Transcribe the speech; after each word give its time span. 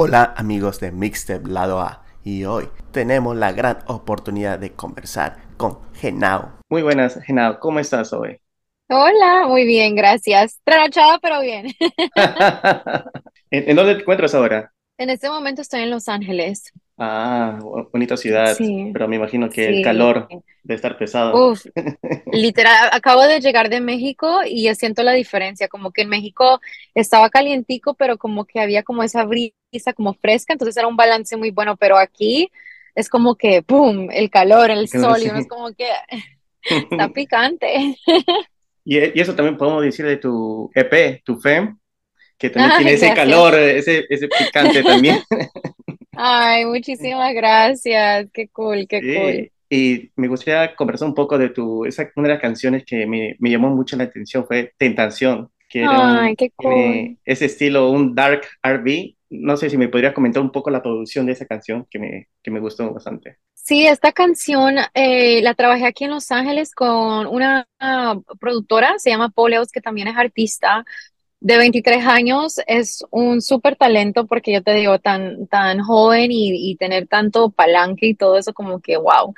Hola 0.00 0.32
amigos 0.36 0.78
de 0.78 0.92
Mixtape 0.92 1.48
Lado 1.48 1.80
A 1.80 2.04
y 2.22 2.44
hoy 2.44 2.68
tenemos 2.92 3.34
la 3.34 3.50
gran 3.50 3.78
oportunidad 3.88 4.56
de 4.56 4.70
conversar 4.70 5.38
con 5.56 5.80
Genao. 5.92 6.52
Muy 6.68 6.82
buenas, 6.82 7.20
Genao, 7.24 7.58
¿cómo 7.58 7.80
estás 7.80 8.12
hoy? 8.12 8.40
Hola, 8.88 9.48
muy 9.48 9.66
bien, 9.66 9.96
gracias. 9.96 10.60
Trasnochada, 10.62 11.18
pero 11.18 11.40
bien. 11.40 11.66
¿En, 13.50 13.70
en 13.70 13.74
dónde 13.74 13.96
te 13.96 14.02
encuentras 14.02 14.36
ahora? 14.36 14.72
En 14.98 15.10
este 15.10 15.28
momento 15.28 15.62
estoy 15.62 15.80
en 15.80 15.90
Los 15.90 16.08
Ángeles. 16.08 16.72
Ah, 16.98 17.58
bo- 17.60 17.88
bonita 17.92 18.16
ciudad, 18.16 18.56
Sí, 18.56 18.92
pero 18.92 19.08
me 19.08 19.16
imagino 19.16 19.48
que 19.50 19.68
el 19.68 19.80
calor 19.80 20.28
debe 20.62 20.76
estar 20.76 20.98
pesado. 20.98 21.34
Uf, 21.34 21.64
literal, 22.32 22.88
acabo 22.92 23.22
de 23.22 23.40
llegar 23.40 23.68
de 23.70 23.80
México 23.80 24.40
y 24.46 24.64
ya 24.64 24.74
siento 24.74 25.02
la 25.02 25.12
diferencia, 25.12 25.68
como 25.68 25.92
que 25.92 26.02
en 26.02 26.08
México 26.08 26.60
estaba 26.94 27.30
calientico, 27.30 27.94
pero 27.94 28.18
como 28.18 28.44
que 28.46 28.60
había 28.60 28.82
como 28.82 29.02
esa 29.02 29.24
brisa 29.24 29.92
como 29.94 30.14
fresca, 30.14 30.52
entonces 30.54 30.76
era 30.76 30.88
un 30.88 30.96
balance 30.96 31.36
muy 31.36 31.50
bueno, 31.50 31.76
pero 31.76 31.98
aquí 31.98 32.50
es 32.94 33.08
como 33.08 33.36
que, 33.36 33.62
¡pum!, 33.62 34.08
el 34.12 34.30
calor, 34.30 34.70
el 34.70 34.88
sol, 34.88 35.22
y 35.22 35.28
uno 35.28 35.38
es 35.38 35.46
como 35.46 35.72
que 35.74 35.86
está 36.90 37.08
picante. 37.10 37.96
Y, 38.84 38.98
y 38.98 39.20
eso 39.20 39.34
también 39.34 39.56
podemos 39.56 39.82
decir 39.82 40.06
de 40.06 40.16
tu 40.16 40.70
EP, 40.74 41.22
tu 41.24 41.38
FEM, 41.40 41.78
que 42.38 42.50
también 42.50 42.74
tiene 42.74 42.92
Ay, 42.92 42.94
ese 42.94 43.06
gracias. 43.06 43.14
calor, 43.14 43.54
ese, 43.56 44.06
ese 44.08 44.28
picante 44.28 44.84
también. 44.84 45.24
Ay, 46.20 46.64
muchísimas 46.64 47.32
gracias. 47.32 48.26
Qué 48.32 48.48
cool, 48.48 48.86
qué 48.88 49.00
cool. 49.00 49.32
Sí, 49.34 49.52
y 49.70 50.10
me 50.16 50.26
gustaría 50.26 50.74
conversar 50.74 51.06
un 51.06 51.14
poco 51.14 51.38
de 51.38 51.50
tu, 51.50 51.84
esa, 51.84 52.10
una 52.16 52.26
de 52.26 52.34
las 52.34 52.42
canciones 52.42 52.84
que 52.84 53.06
me, 53.06 53.36
me 53.38 53.50
llamó 53.50 53.70
mucho 53.70 53.96
la 53.96 54.04
atención 54.04 54.44
fue 54.44 54.72
Tentación, 54.76 55.48
que 55.68 55.82
era 55.82 56.22
Ay, 56.22 56.30
un, 56.30 56.36
qué 56.36 56.50
cool. 56.56 57.18
ese 57.24 57.44
estilo, 57.44 57.90
un 57.90 58.16
dark 58.16 58.42
R&B. 58.64 59.14
No 59.30 59.56
sé 59.56 59.70
si 59.70 59.76
me 59.76 59.88
podrías 59.88 60.12
comentar 60.12 60.42
un 60.42 60.50
poco 60.50 60.70
la 60.70 60.82
producción 60.82 61.26
de 61.26 61.32
esa 61.32 61.46
canción 61.46 61.86
que 61.88 62.00
me, 62.00 62.28
que 62.42 62.50
me 62.50 62.58
gustó 62.58 62.92
bastante. 62.92 63.36
Sí, 63.54 63.86
esta 63.86 64.10
canción 64.10 64.76
eh, 64.94 65.40
la 65.42 65.54
trabajé 65.54 65.86
aquí 65.86 66.04
en 66.04 66.10
Los 66.10 66.32
Ángeles 66.32 66.74
con 66.74 67.26
una 67.26 67.68
ah, 67.78 68.18
productora, 68.40 68.94
se 68.98 69.10
llama 69.10 69.28
Poleos, 69.28 69.70
que 69.70 69.82
también 69.82 70.08
es 70.08 70.16
artista 70.16 70.84
de 71.40 71.56
23 71.58 72.04
años. 72.06 72.56
Es 72.66 73.04
un 73.10 73.40
súper 73.42 73.76
talento 73.76 74.26
porque 74.26 74.52
yo 74.52 74.62
te 74.62 74.74
digo, 74.74 74.98
tan, 74.98 75.46
tan 75.48 75.80
joven 75.80 76.30
y, 76.32 76.70
y 76.70 76.76
tener 76.76 77.06
tanto 77.08 77.50
palanque 77.50 78.06
y 78.08 78.14
todo 78.14 78.36
eso, 78.38 78.52
como 78.52 78.80
que 78.80 78.96
wow. 78.96 79.34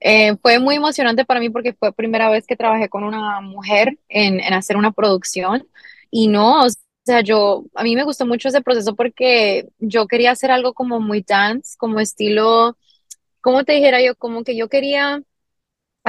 Eh, 0.00 0.36
fue 0.42 0.60
muy 0.60 0.76
emocionante 0.76 1.24
para 1.24 1.40
mí 1.40 1.50
porque 1.50 1.72
fue 1.74 1.92
primera 1.92 2.30
vez 2.30 2.46
que 2.46 2.56
trabajé 2.56 2.88
con 2.88 3.04
una 3.04 3.40
mujer 3.40 3.98
en, 4.08 4.40
en 4.40 4.54
hacer 4.54 4.76
una 4.76 4.92
producción 4.92 5.66
y 6.10 6.28
no, 6.28 6.64
o 6.66 6.68
sea, 7.04 7.20
yo, 7.22 7.64
a 7.74 7.82
mí 7.82 7.96
me 7.96 8.04
gustó 8.04 8.26
mucho 8.26 8.48
ese 8.48 8.62
proceso 8.62 8.94
porque 8.94 9.68
yo 9.78 10.06
quería 10.06 10.30
hacer 10.32 10.50
algo 10.52 10.72
como 10.74 11.00
muy 11.00 11.22
dance, 11.22 11.76
como 11.78 12.00
estilo 12.00 12.76
como 13.40 13.64
te 13.64 13.72
dijera 13.72 14.02
yo, 14.02 14.14
como 14.16 14.44
que 14.44 14.56
yo 14.56 14.68
quería 14.68 15.22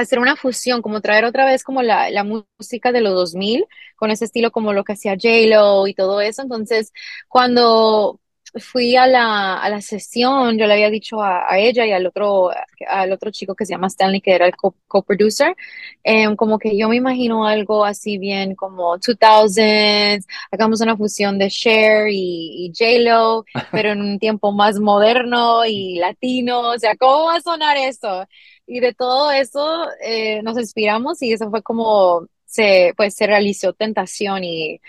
hacer 0.02 0.18
una 0.18 0.36
fusión, 0.36 0.82
como 0.82 1.00
traer 1.00 1.24
otra 1.24 1.44
vez 1.46 1.64
como 1.64 1.82
la, 1.82 2.10
la 2.10 2.24
música 2.24 2.92
de 2.92 3.00
los 3.00 3.14
2000 3.14 3.66
con 3.96 4.10
ese 4.10 4.24
estilo 4.26 4.50
como 4.50 4.72
lo 4.72 4.84
que 4.84 4.94
hacía 4.94 5.12
J-Lo 5.14 5.86
y 5.86 5.94
todo 5.94 6.20
eso. 6.20 6.42
Entonces, 6.42 6.92
cuando 7.28 8.20
fui 8.58 8.96
a 8.96 9.06
la, 9.06 9.56
a 9.60 9.68
la 9.70 9.80
sesión, 9.80 10.58
yo 10.58 10.66
le 10.66 10.72
había 10.74 10.90
dicho 10.90 11.22
a, 11.22 11.52
a 11.52 11.58
ella 11.58 11.86
y 11.86 11.92
al 11.92 12.06
otro, 12.06 12.50
al 12.88 13.12
otro 13.12 13.30
chico 13.30 13.54
que 13.54 13.66
se 13.66 13.72
llama 13.74 13.86
Stanley, 13.88 14.20
que 14.20 14.32
era 14.34 14.46
el 14.46 14.56
co- 14.56 14.74
co-producer, 14.88 15.54
em, 16.02 16.36
como 16.36 16.58
que 16.58 16.76
yo 16.76 16.88
me 16.88 16.96
imagino 16.96 17.46
algo 17.46 17.84
así 17.84 18.18
bien 18.18 18.54
como 18.54 18.96
2000s, 18.98 20.26
hagamos 20.50 20.80
una 20.80 20.96
fusión 20.96 21.38
de 21.38 21.48
Cher 21.50 22.08
y, 22.10 22.66
y 22.66 22.72
J-Lo, 22.76 23.44
pero 23.72 23.90
en 23.92 24.00
un 24.02 24.18
tiempo 24.18 24.52
más 24.52 24.78
moderno 24.80 25.64
y 25.66 25.98
latino, 25.98 26.60
o 26.70 26.78
sea, 26.78 26.96
¿cómo 26.96 27.26
va 27.26 27.36
a 27.36 27.40
sonar 27.40 27.76
eso? 27.76 28.26
Y 28.66 28.80
de 28.80 28.94
todo 28.94 29.30
eso 29.32 29.86
eh, 30.02 30.42
nos 30.42 30.56
inspiramos 30.58 31.20
y 31.22 31.32
eso 31.32 31.50
fue 31.50 31.62
como 31.62 32.26
se, 32.44 32.94
pues, 32.96 33.14
se 33.14 33.26
realizó 33.26 33.72
Tentación 33.72 34.44
y, 34.44 34.80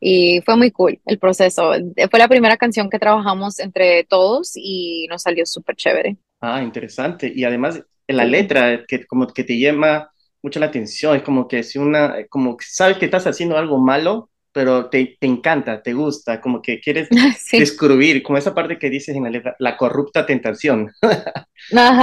y 0.00 0.40
fue 0.42 0.56
muy 0.56 0.70
cool 0.70 1.00
el 1.06 1.18
proceso. 1.18 1.72
Fue 2.10 2.18
la 2.18 2.28
primera 2.28 2.56
canción 2.56 2.90
que 2.90 2.98
trabajamos 2.98 3.58
entre 3.60 4.04
todos 4.04 4.52
y 4.56 5.06
nos 5.08 5.22
salió 5.22 5.46
súper 5.46 5.76
chévere. 5.76 6.16
Ah, 6.40 6.62
interesante. 6.62 7.32
Y 7.34 7.44
además, 7.44 7.82
en 8.06 8.16
la 8.16 8.24
letra, 8.24 8.84
que 8.86 9.06
como 9.06 9.26
que 9.28 9.44
te 9.44 9.58
llama 9.58 10.10
mucho 10.42 10.60
la 10.60 10.66
atención, 10.66 11.16
es 11.16 11.22
como 11.22 11.48
que 11.48 11.62
si 11.62 11.78
una, 11.78 12.14
como 12.28 12.56
que 12.56 12.66
sabes 12.68 12.98
que 12.98 13.06
estás 13.06 13.26
haciendo 13.26 13.56
algo 13.56 13.78
malo, 13.78 14.30
pero 14.52 14.88
te, 14.90 15.16
te 15.20 15.26
encanta, 15.26 15.82
te 15.82 15.92
gusta, 15.94 16.40
como 16.40 16.62
que 16.62 16.80
quieres 16.80 17.08
Sí. 17.38 17.58
descubrir, 17.58 18.22
como 18.22 18.38
esa 18.38 18.54
parte 18.54 18.78
que 18.78 18.90
dices 18.90 19.16
en 19.16 19.24
la 19.24 19.30
letra, 19.30 19.56
la 19.58 19.76
corrupta 19.76 20.26
tentación. 20.26 20.90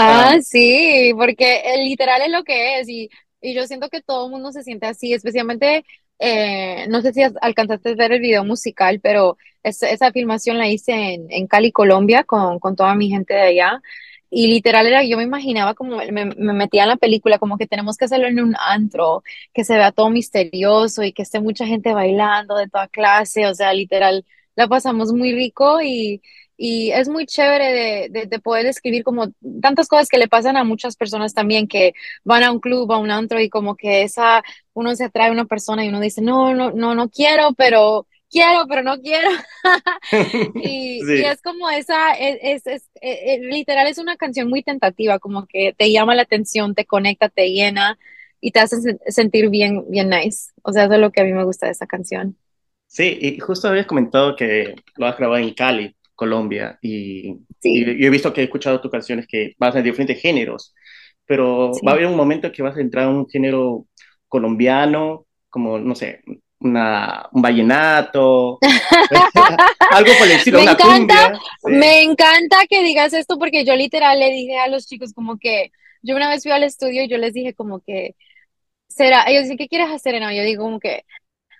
Ah, 0.05 0.35
Ajá, 0.35 0.41
sí, 0.41 1.13
porque 1.17 1.61
el 1.73 1.85
literal 1.85 2.21
es 2.21 2.29
lo 2.31 2.43
que 2.43 2.79
es 2.79 2.89
y, 2.89 3.09
y 3.41 3.53
yo 3.55 3.65
siento 3.65 3.87
que 3.89 4.01
todo 4.01 4.25
el 4.25 4.31
mundo 4.31 4.51
se 4.51 4.61
siente 4.63 4.87
así, 4.87 5.13
especialmente, 5.13 5.85
eh, 6.23 6.87
no 6.89 7.01
sé 7.01 7.13
si 7.13 7.21
alcanzaste 7.41 7.89
a 7.91 7.95
ver 7.95 8.13
el 8.13 8.21
video 8.21 8.43
musical, 8.45 8.99
pero 9.01 9.37
es- 9.63 9.83
esa 9.83 10.11
filmación 10.11 10.57
la 10.57 10.67
hice 10.69 10.93
en, 11.15 11.27
en 11.31 11.47
Cali, 11.47 11.71
Colombia, 11.71 12.23
con, 12.23 12.59
con 12.59 12.75
toda 12.75 12.95
mi 12.95 13.09
gente 13.09 13.33
de 13.33 13.41
allá. 13.41 13.81
Y 14.29 14.47
literal 14.47 14.87
era, 14.87 15.03
yo 15.03 15.17
me 15.17 15.23
imaginaba 15.23 15.75
como, 15.75 15.97
me, 15.97 16.25
me 16.25 16.53
metía 16.53 16.83
en 16.83 16.89
la 16.89 16.95
película, 16.97 17.37
como 17.37 17.57
que 17.57 17.67
tenemos 17.67 17.97
que 17.97 18.05
hacerlo 18.05 18.27
en 18.27 18.39
un 18.39 18.55
antro, 18.59 19.23
que 19.53 19.63
se 19.63 19.75
vea 19.77 19.91
todo 19.91 20.09
misterioso 20.09 21.03
y 21.03 21.13
que 21.13 21.21
esté 21.21 21.39
mucha 21.39 21.67
gente 21.67 21.93
bailando 21.93 22.55
de 22.57 22.67
toda 22.67 22.87
clase, 22.87 23.45
o 23.47 23.53
sea, 23.53 23.73
literal, 23.73 24.25
la 24.55 24.67
pasamos 24.67 25.13
muy 25.13 25.33
rico 25.33 25.81
y... 25.81 26.21
Y 26.57 26.91
es 26.91 27.09
muy 27.09 27.25
chévere 27.25 27.71
de, 27.73 28.09
de, 28.09 28.25
de 28.27 28.39
poder 28.39 28.65
escribir 28.67 29.03
como 29.03 29.31
tantas 29.61 29.87
cosas 29.87 30.07
que 30.09 30.17
le 30.17 30.27
pasan 30.27 30.57
a 30.57 30.63
muchas 30.63 30.95
personas 30.95 31.33
también 31.33 31.67
que 31.67 31.93
van 32.23 32.43
a 32.43 32.51
un 32.51 32.59
club, 32.59 32.91
a 32.91 32.97
un 32.99 33.11
antro 33.11 33.39
y 33.39 33.49
como 33.49 33.75
que 33.75 34.03
esa, 34.03 34.43
uno 34.73 34.95
se 34.95 35.05
atrae 35.05 35.29
a 35.29 35.31
una 35.31 35.45
persona 35.45 35.83
y 35.85 35.89
uno 35.89 35.99
dice, 35.99 36.21
no, 36.21 36.53
no, 36.55 36.71
no, 36.71 36.95
no 36.95 37.09
quiero, 37.09 37.53
pero 37.57 38.07
quiero, 38.29 38.65
pero 38.67 38.83
no 38.83 38.99
quiero. 39.01 39.29
Y, 40.57 41.07
y 41.11 41.25
Sí, 41.25 41.25
es 41.25 41.41
como 41.41 41.69
esa, 41.69 42.13
es, 42.13 42.37
es, 42.41 42.67
es- 42.67 42.89
eh, 43.01 43.35
eh, 43.35 43.39
literal 43.41 43.87
es 43.87 43.97
una 43.97 44.17
canción 44.17 44.49
muy 44.49 44.63
tentativa, 44.63 45.19
como 45.19 45.45
que 45.47 45.73
te 45.77 45.91
llama 45.91 46.15
la 46.15 46.23
atención, 46.23 46.75
te 46.75 46.85
conecta, 46.85 47.29
te 47.29 47.51
llena 47.51 47.97
y 48.41 48.51
te 48.51 48.59
hace 48.59 48.77
sen- 48.77 48.99
sentir 49.07 49.49
bien, 49.49 49.85
bien 49.89 50.09
nice. 50.09 50.51
O 50.63 50.71
sea, 50.73 50.85
eso 50.85 50.93
es 50.95 50.99
lo 50.99 51.11
que 51.11 51.21
a 51.21 51.23
mí 51.25 51.33
me 51.33 51.43
gusta 51.45 51.65
de 51.67 51.71
esa 51.73 51.87
canción. 51.87 52.37
sí, 52.87 53.17
y 53.21 53.39
justo 53.39 53.67
habías 53.67 53.85
comentado 53.87 54.35
que 54.35 54.75
lo 54.95 55.05
has 55.07 55.17
grabado 55.17 55.41
en 55.43 55.53
Cali, 55.53 55.95
Colombia, 56.15 56.77
y, 56.81 57.35
Sí, 57.59 57.83
y 57.85 58.05
he 58.05 58.09
visto 58.09 58.33
que 58.33 58.41
he 58.41 58.43
escuchado 58.45 58.81
tus 58.81 58.91
canciones 58.91 59.25
que 59.27 59.53
vas 59.57 59.75
a 59.75 59.81
diferentes 59.81 60.21
géneros, 60.21 60.73
pero 61.25 61.71
va 61.85 61.91
a 61.91 61.93
haber 61.95 62.07
un 62.07 62.15
momento 62.15 62.51
que 62.51 62.61
vas 62.61 62.75
a 62.77 62.81
entrar 62.81 63.05
a 63.05 63.09
un 63.09 63.27
género 63.29 63.85
colombiano, 64.27 65.25
como, 65.49 65.79
no 65.79 65.95
sé, 65.95 66.21
una, 66.59 67.27
un 67.31 67.41
vallenato, 67.41 68.59
algo 69.91 70.11
por 70.17 70.27
el 70.27 70.33
estilo, 70.33 70.57
Me 70.57 70.63
una 70.63 70.71
encanta, 70.73 71.31
cumbia, 71.31 71.39
sí. 71.65 71.71
me 71.71 72.03
encanta 72.03 72.57
que 72.69 72.83
digas 72.83 73.13
esto 73.13 73.37
porque 73.37 73.65
yo 73.65 73.75
literal 73.75 74.19
le 74.19 74.31
dije 74.31 74.57
a 74.57 74.67
los 74.67 74.87
chicos 74.87 75.13
como 75.13 75.37
que 75.37 75.71
yo 76.01 76.15
una 76.15 76.29
vez 76.29 76.43
fui 76.43 76.51
al 76.51 76.63
estudio 76.63 77.03
y 77.03 77.07
yo 77.07 77.17
les 77.17 77.33
dije 77.33 77.53
como 77.53 77.81
que 77.81 78.15
será, 78.87 79.23
ellos 79.27 79.43
dicen, 79.43 79.57
¿qué 79.57 79.67
quieres 79.67 79.89
hacer? 79.91 80.19
No, 80.21 80.31
yo 80.31 80.43
digo 80.43 80.63
como 80.63 80.79
que 80.79 81.03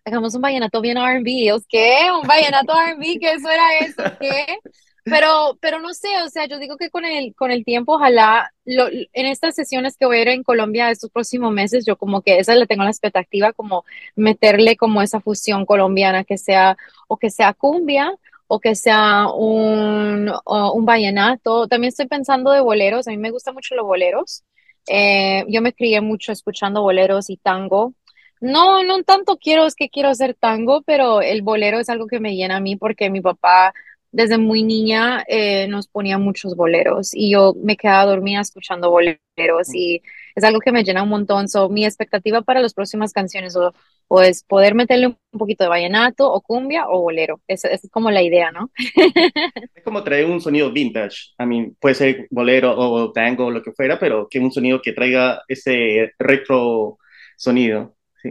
hagamos 0.06 0.36
un 0.36 0.42
vallenato 0.42 0.82
bien 0.82 0.98
R&B. 0.98 1.32
Ellos, 1.44 1.64
¿qué? 1.68 2.08
¿Un 2.20 2.28
vallenato 2.28 2.74
R&B? 2.74 3.18
¿Qué 3.20 3.34
eso 3.34 3.50
era 3.50 3.78
eso? 3.80 4.04
¿Qué? 4.20 4.58
Pero, 5.06 5.58
pero 5.60 5.80
no 5.80 5.94
sé, 5.94 6.08
o 6.26 6.30
sea, 6.30 6.46
yo 6.48 6.60
digo 6.60 6.78
que 6.78 6.90
con 6.90 7.04
el, 7.04 7.36
con 7.36 7.52
el 7.52 7.66
tiempo, 7.66 7.96
ojalá, 7.96 8.54
lo, 8.64 8.88
en 8.88 9.26
estas 9.26 9.54
sesiones 9.54 9.98
que 9.98 10.06
voy 10.06 10.18
a 10.18 10.22
ir 10.22 10.28
en 10.30 10.44
Colombia 10.44 10.90
estos 10.92 11.12
próximos 11.12 11.52
meses, 11.52 11.86
yo 11.86 11.98
como 11.98 12.22
que 12.22 12.40
esa 12.40 12.56
le 12.56 12.68
tengo 12.68 12.84
la 12.84 12.90
expectativa, 12.90 13.52
como 13.52 13.84
meterle 14.16 14.78
como 14.78 15.02
esa 15.02 15.20
fusión 15.20 15.66
colombiana, 15.66 16.24
que 16.24 16.38
sea, 16.38 16.78
o 17.10 17.18
que 17.18 17.30
sea 17.32 17.54
cumbia, 17.54 18.14
o 18.48 18.60
que 18.62 18.76
sea 18.76 19.28
un, 19.34 20.32
un 20.46 20.86
vallenato. 20.86 21.68
También 21.68 21.90
estoy 21.90 22.08
pensando 22.08 22.52
de 22.52 22.62
boleros, 22.62 23.08
a 23.08 23.12
mí 23.12 23.18
me 23.18 23.32
gustan 23.32 23.56
mucho 23.56 23.76
los 23.76 23.86
boleros. 23.86 24.44
Eh, 24.88 25.44
yo 25.50 25.62
me 25.62 25.74
crié 25.74 26.02
mucho 26.02 26.32
escuchando 26.32 26.82
boleros 26.82 27.30
y 27.30 27.38
tango. 27.38 27.94
No, 28.44 28.84
no 28.84 29.02
tanto 29.04 29.38
quiero, 29.38 29.66
es 29.66 29.74
que 29.74 29.88
quiero 29.88 30.10
hacer 30.10 30.34
tango, 30.34 30.82
pero 30.82 31.22
el 31.22 31.44
bolero 31.44 31.80
es 31.80 31.88
algo 31.88 32.08
que 32.08 32.20
me 32.20 32.36
llena 32.36 32.58
a 32.58 32.60
mí 32.60 32.76
porque 32.76 33.10
mi 33.10 33.22
papá 33.22 33.74
desde 34.12 34.38
muy 34.38 34.64
niña 34.64 35.24
eh, 35.30 35.66
nos 35.70 35.88
ponía 35.88 36.18
muchos 36.18 36.54
boleros 36.58 37.16
y 37.16 37.32
yo 37.32 37.54
me 37.64 37.78
quedaba 37.78 38.06
dormida 38.06 38.42
escuchando 38.42 38.90
boleros 38.92 39.74
y 39.74 40.02
es 40.36 40.44
algo 40.44 40.60
que 40.60 40.74
me 40.74 40.84
llena 40.84 41.04
un 41.04 41.10
montón. 41.10 41.48
So, 41.48 41.70
mi 41.70 41.86
expectativa 41.86 42.42
para 42.42 42.60
las 42.60 42.74
próximas 42.74 43.14
canciones 43.14 43.56
o, 43.56 43.74
o 44.10 44.22
es 44.22 44.44
poder 44.44 44.76
meterle 44.76 45.08
un 45.08 45.18
poquito 45.40 45.64
de 45.64 45.70
vallenato 45.70 46.30
o 46.30 46.42
cumbia 46.42 46.90
o 46.90 47.00
bolero. 47.00 47.40
Esa 47.48 47.70
es 47.70 47.90
como 47.92 48.12
la 48.12 48.24
idea, 48.24 48.52
¿no? 48.52 48.72
Es 49.74 49.84
como 49.86 50.04
traer 50.04 50.26
un 50.26 50.42
sonido 50.42 50.70
vintage. 50.70 51.34
I 51.40 51.46
mean, 51.46 51.78
puede 51.80 51.96
ser 51.96 52.28
bolero 52.30 52.78
o 52.78 53.10
tango 53.14 53.46
o 53.46 53.52
lo 53.52 53.64
que 53.64 53.72
fuera, 53.72 53.98
pero 53.98 54.28
que 54.30 54.40
un 54.40 54.52
sonido 54.52 54.82
que 54.82 54.92
traiga 54.92 55.42
ese 55.48 56.12
retro 56.20 56.98
sonido. 57.38 57.96
Sí. 58.24 58.30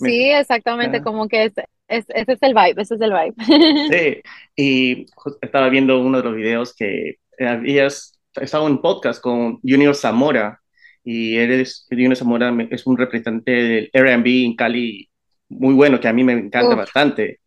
Me- 0.00 0.10
Sí, 0.10 0.30
exactamente, 0.30 1.02
como 1.02 1.28
que 1.28 1.44
es 1.44 1.52
es, 1.88 2.04
ese 2.10 2.32
es 2.32 2.42
el 2.42 2.54
vibe, 2.54 2.82
ese 2.82 2.94
es 2.94 3.00
el 3.00 3.12
vibe. 3.12 3.34
Sí, 3.90 4.22
y 4.56 5.06
estaba 5.40 5.68
viendo 5.68 6.00
uno 6.00 6.18
de 6.18 6.24
los 6.24 6.36
videos 6.36 6.74
que 6.74 7.16
habías 7.40 8.18
estado 8.34 8.66
en 8.68 8.80
podcast 8.80 9.22
con 9.22 9.58
Junior 9.62 9.94
Zamora 9.94 10.60
y 11.02 11.36
eres, 11.36 11.86
Junior 11.90 12.14
Zamora 12.16 12.54
es 12.70 12.86
un 12.86 12.98
representante 12.98 13.50
del 13.50 13.90
Airbnb 13.94 14.26
en 14.26 14.56
Cali 14.56 15.08
muy 15.48 15.74
bueno, 15.74 15.98
que 15.98 16.08
a 16.08 16.12
mí 16.12 16.22
me 16.24 16.34
encanta 16.34 16.74
bastante. 16.74 17.40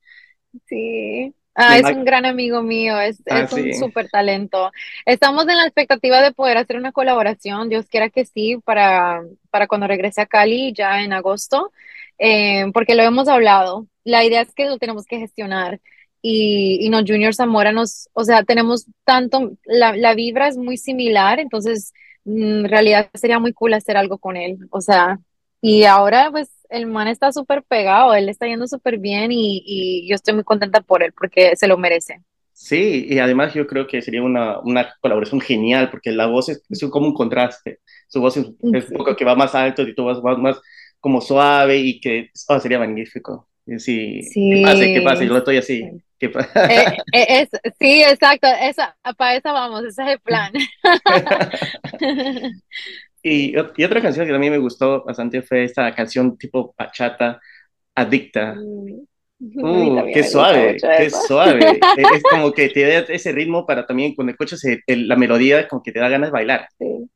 Sí. 0.68 1.34
Ah, 1.64 1.78
es 1.78 1.86
un 1.96 2.04
gran 2.04 2.26
amigo 2.26 2.62
mío, 2.64 3.00
es, 3.00 3.22
ah, 3.30 3.42
es 3.42 3.54
un 3.54 3.74
súper 3.74 4.10
talento. 4.10 4.72
Estamos 5.06 5.48
en 5.48 5.58
la 5.58 5.66
expectativa 5.66 6.22
de 6.22 6.32
poder 6.32 6.58
hacer 6.58 6.78
una 6.78 6.92
colaboración, 6.92 7.70
Dios 7.70 7.86
quiera 7.88 8.10
que 8.10 8.26
sí, 8.26 8.58
para, 8.66 9.22
para 9.50 9.68
cuando 9.68 9.88
regrese 9.88 10.22
a 10.22 10.26
Cali 10.26 10.74
ya 10.74 11.02
en 11.04 11.14
agosto, 11.14 11.72
eh, 12.20 12.66
porque 12.74 12.96
lo 12.96 13.04
hemos 13.04 13.28
hablado. 13.28 13.88
La 14.04 14.24
idea 14.24 14.42
es 14.42 14.54
que 14.54 14.66
lo 14.66 14.78
tenemos 14.78 15.06
que 15.06 15.20
gestionar. 15.20 15.80
Y, 16.22 16.80
y 16.86 16.90
no, 16.90 17.00
Junior 17.00 17.34
Zamora 17.34 17.72
nos, 17.72 18.10
o 18.14 18.24
sea, 18.24 18.44
tenemos 18.44 18.86
tanto, 19.06 19.52
la, 19.66 19.96
la 19.96 20.14
vibra 20.14 20.48
es 20.48 20.58
muy 20.58 20.78
similar, 20.78 21.40
entonces 21.40 21.94
mm, 22.26 22.66
en 22.66 22.70
realidad 22.70 23.10
sería 23.14 23.40
muy 23.40 23.54
cool 23.54 23.74
hacer 23.74 23.98
algo 23.98 24.18
con 24.20 24.38
él. 24.38 24.58
O 24.72 24.82
sea, 24.82 25.20
y 25.62 25.84
ahora, 25.86 26.30
pues, 26.32 26.50
el 26.72 26.88
man 26.88 27.08
está 27.08 27.32
súper 27.32 27.64
pegado, 27.64 28.14
él 28.16 28.30
está 28.30 28.48
yendo 28.48 28.68
súper 28.68 28.98
bien 28.98 29.32
y, 29.32 29.62
y, 29.66 30.08
yo 30.10 30.16
estoy 30.16 30.34
muy 30.34 30.44
contenta 30.44 30.82
por 30.82 31.04
él 31.04 31.14
porque 31.14 31.56
se 31.56 31.68
lo 31.68 31.78
merece. 31.78 32.22
Sí, 32.54 33.08
y 33.10 33.20
además 33.20 33.54
yo 33.54 33.68
creo 33.68 33.88
que 33.88 34.02
sería 34.02 34.22
una, 34.22 34.60
una 34.60 34.94
colaboración 35.02 35.42
genial 35.42 35.90
porque 35.90 36.12
la 36.12 36.28
voz 36.28 36.50
es, 36.50 36.64
es 36.70 36.84
como 36.90 37.08
un 37.08 37.14
contraste. 37.14 37.80
Su 38.08 38.22
voz 38.22 38.38
es, 38.38 38.46
un 38.60 38.84
poco 38.98 39.16
que 39.16 39.26
va 39.26 39.36
más 39.36 39.54
alto 39.56 39.82
y 39.82 39.96
tú 39.96 40.06
vas, 40.06 40.20
más 40.22 40.60
como 41.00 41.22
suave 41.22 41.78
y 41.78 42.00
que 42.00 42.30
oh, 42.48 42.60
sería 42.60 42.80
magnífico. 42.80 43.48
Sí, 43.78 44.22
sí, 44.24 44.52
¿Qué 44.54 44.62
pase? 44.64 44.94
¿Qué 44.94 45.02
pase? 45.02 45.26
Yo 45.26 45.34
lo 45.34 45.40
estoy 45.40 45.58
así. 45.58 45.84
Eh, 46.20 46.98
eh, 47.14 47.48
sí, 47.80 48.04
exacto. 48.04 48.48
Esa, 48.62 48.96
para 49.18 49.36
eso 49.36 49.52
vamos, 49.54 49.84
ese 49.84 50.04
es 50.04 50.10
el 50.10 50.20
plan. 50.20 50.52
Y, 53.24 53.54
y, 53.54 53.84
otra 53.84 54.02
canción 54.02 54.26
que 54.26 54.32
también 54.32 54.54
me 54.54 54.60
gustó 54.60 55.04
bastante 55.04 55.42
fue 55.42 55.64
esta 55.64 55.94
canción 55.94 56.38
tipo 56.38 56.74
bachata, 56.78 57.40
Adicta. 57.96 58.56
Mm. 58.56 59.08
Uh, 59.40 60.06
qué 60.14 60.24
suave, 60.24 60.78
qué 60.80 61.10
suave. 61.10 61.80
es 61.98 62.24
como 62.30 62.52
que 62.52 62.70
te 62.70 62.82
da 62.82 63.00
ese 63.00 63.32
ritmo 63.32 63.66
para 63.66 63.88
también 63.88 64.14
cuando 64.14 64.32
escuchas 64.32 64.62
la 64.86 65.16
melodía, 65.16 65.68
como 65.68 65.82
que 65.82 65.92
te 65.92 66.00
da 66.00 66.10
ganas 66.10 66.30
de 66.30 66.34
bailar. 66.34 66.68
Sí. 66.78 67.10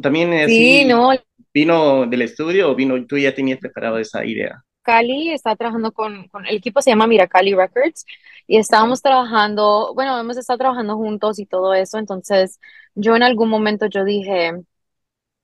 También 0.00 0.32
así, 0.34 0.80
sí, 0.80 0.84
no. 0.84 1.10
¿Vino 1.52 2.06
del 2.06 2.22
estudio 2.22 2.70
o 2.70 2.74
vino, 2.76 3.04
tú 3.06 3.18
ya 3.18 3.34
tenías 3.34 3.58
preparado 3.58 3.98
esa 3.98 4.24
idea? 4.24 4.62
Cali 4.82 5.32
está 5.32 5.56
trabajando 5.56 5.90
con, 5.92 6.28
con, 6.28 6.46
el 6.46 6.56
equipo 6.56 6.80
se 6.80 6.90
llama 6.90 7.06
Miracali 7.06 7.54
Records 7.54 8.06
y 8.46 8.56
estábamos 8.56 9.02
trabajando, 9.02 9.92
bueno, 9.94 10.18
hemos 10.18 10.36
estado 10.36 10.58
trabajando 10.58 10.96
juntos 10.96 11.38
y 11.38 11.46
todo 11.46 11.74
eso, 11.74 11.98
entonces 11.98 12.60
yo 12.94 13.16
en 13.16 13.22
algún 13.22 13.48
momento 13.48 13.86
yo 13.86 14.04
dije, 14.04 14.52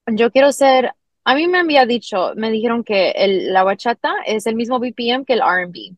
yo 0.07 0.31
quiero 0.31 0.53
ser, 0.53 0.93
a 1.25 1.35
mí 1.35 1.49
me 1.49 1.59
había 1.59 1.87
dicho, 1.87 2.33
me 2.37 2.51
dijeron 2.51 2.85
que 2.85 3.11
el, 3.13 3.53
la 3.53 3.65
bachata 3.65 4.15
es 4.27 4.47
el 4.47 4.55
mismo 4.55 4.79
BPM 4.79 5.25
que 5.25 5.35
el 5.35 5.41
RB. 5.41 5.97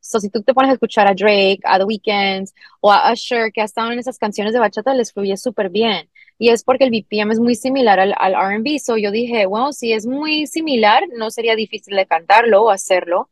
So, 0.00 0.18
si 0.18 0.30
tú 0.30 0.42
te 0.42 0.54
pones 0.54 0.70
a 0.70 0.74
escuchar 0.74 1.06
a 1.06 1.14
Drake, 1.14 1.60
a 1.64 1.78
The 1.78 1.84
Weeknd 1.84 2.48
o 2.80 2.90
a 2.90 3.12
Usher, 3.12 3.52
que 3.52 3.60
ha 3.60 3.64
estado 3.64 3.92
en 3.92 3.98
esas 3.98 4.18
canciones 4.18 4.54
de 4.54 4.58
bachata, 4.60 4.94
les 4.94 5.12
fluye 5.12 5.36
súper 5.36 5.68
bien. 5.68 6.08
Y 6.38 6.48
es 6.48 6.64
porque 6.64 6.84
el 6.84 6.90
BPM 6.90 7.32
es 7.32 7.38
muy 7.38 7.54
similar 7.54 8.00
al, 8.00 8.14
al 8.16 8.34
RB. 8.34 8.78
So, 8.78 8.96
yo 8.96 9.10
dije, 9.10 9.44
bueno, 9.46 9.72
si 9.72 9.92
es 9.92 10.06
muy 10.06 10.46
similar, 10.46 11.04
no 11.16 11.30
sería 11.30 11.54
difícil 11.54 11.96
de 11.96 12.06
cantarlo 12.06 12.62
o 12.62 12.70
hacerlo. 12.70 13.28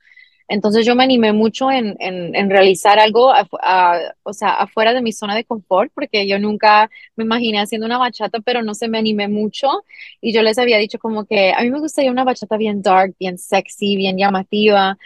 Entonces 0.49 0.87
yo 0.87 0.95
me 0.95 1.05
animé 1.05 1.33
mucho 1.35 1.71
en, 1.71 1.95
en, 2.01 2.51
realizar 2.51 2.99
algo, 2.99 3.33
o 4.23 4.33
sea, 4.33 4.55
afuera 4.55 4.95
de 4.95 5.03
mi 5.03 5.13
zona 5.13 5.37
de 5.37 5.45
confort, 5.45 5.93
porque 5.95 6.27
yo 6.27 6.39
nunca 6.39 6.91
me 7.17 7.25
imaginé 7.25 7.61
haciendo 7.61 7.87
una 7.87 7.99
bachata, 7.99 8.41
pero 8.41 8.63
no 8.63 8.75
se 8.75 8.89
me 8.89 8.99
animé 8.99 9.29
mucho. 9.29 9.69
Y 10.23 10.33
yo 10.33 10.43
les 10.43 10.59
había 10.59 10.79
dicho 10.79 10.99
como 10.99 11.27
que 11.27 11.53
a 11.55 11.63
mí 11.63 11.71
me 11.71 11.81
gustaría 11.81 12.11
una 12.11 12.25
bachata 12.25 12.57
bien 12.57 12.81
dark, 12.81 13.15
bien 13.21 13.37
sexy, 13.39 13.97
bien 13.97 14.17
llamativa. 14.17 14.97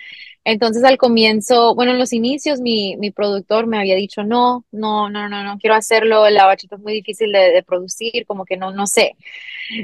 Entonces 0.45 0.85
al 0.85 0.97
comienzo, 0.99 1.75
bueno, 1.75 1.93
en 1.93 1.99
los 1.99 2.13
inicios 2.13 2.61
mi, 2.61 2.97
mi 2.97 3.11
productor 3.13 3.67
me 3.67 3.79
había 3.79 3.95
dicho, 3.97 4.25
no, 4.25 4.65
no, 4.73 5.09
no, 5.11 5.29
no, 5.29 5.45
no 5.45 5.59
quiero 5.59 5.77
hacerlo, 5.77 6.29
la 6.31 6.47
bachata 6.47 6.77
es 6.77 6.83
muy 6.83 6.95
difícil 6.95 7.31
de, 7.33 7.53
de 7.53 7.63
producir, 7.63 8.27
como 8.27 8.45
que 8.45 8.57
no, 8.57 8.73
no 8.73 8.87
sé. 8.87 9.17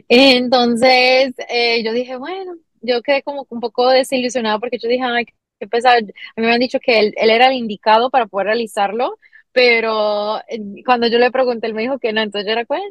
Entonces 0.08 1.34
eh, 1.48 1.82
yo 1.84 1.92
dije, 1.92 2.16
bueno, 2.16 2.54
yo 2.80 3.02
quedé 3.02 3.22
como 3.22 3.46
un 3.50 3.60
poco 3.60 3.88
desilusionada 3.90 4.58
porque 4.58 4.78
yo 4.78 4.88
dije, 4.88 5.04
ay, 5.04 5.26
a 5.60 6.00
mí 6.00 6.46
me 6.46 6.52
han 6.52 6.60
dicho 6.60 6.80
que 6.80 6.98
él, 7.00 7.14
era 7.16 7.48
el 7.48 7.54
indicado 7.54 8.10
para 8.10 8.26
poder 8.26 8.48
realizarlo, 8.48 9.18
pero 9.52 10.38
eh, 10.48 10.60
cuando 10.84 11.08
yo 11.08 11.18
le 11.18 11.30
pregunté, 11.30 11.66
él 11.66 11.74
me 11.74 11.82
dijo 11.82 11.98
que 11.98 12.12
no, 12.12 12.20
entonces 12.22 12.46
yo 12.46 12.52
era 12.52 12.64
cuál. 12.66 12.82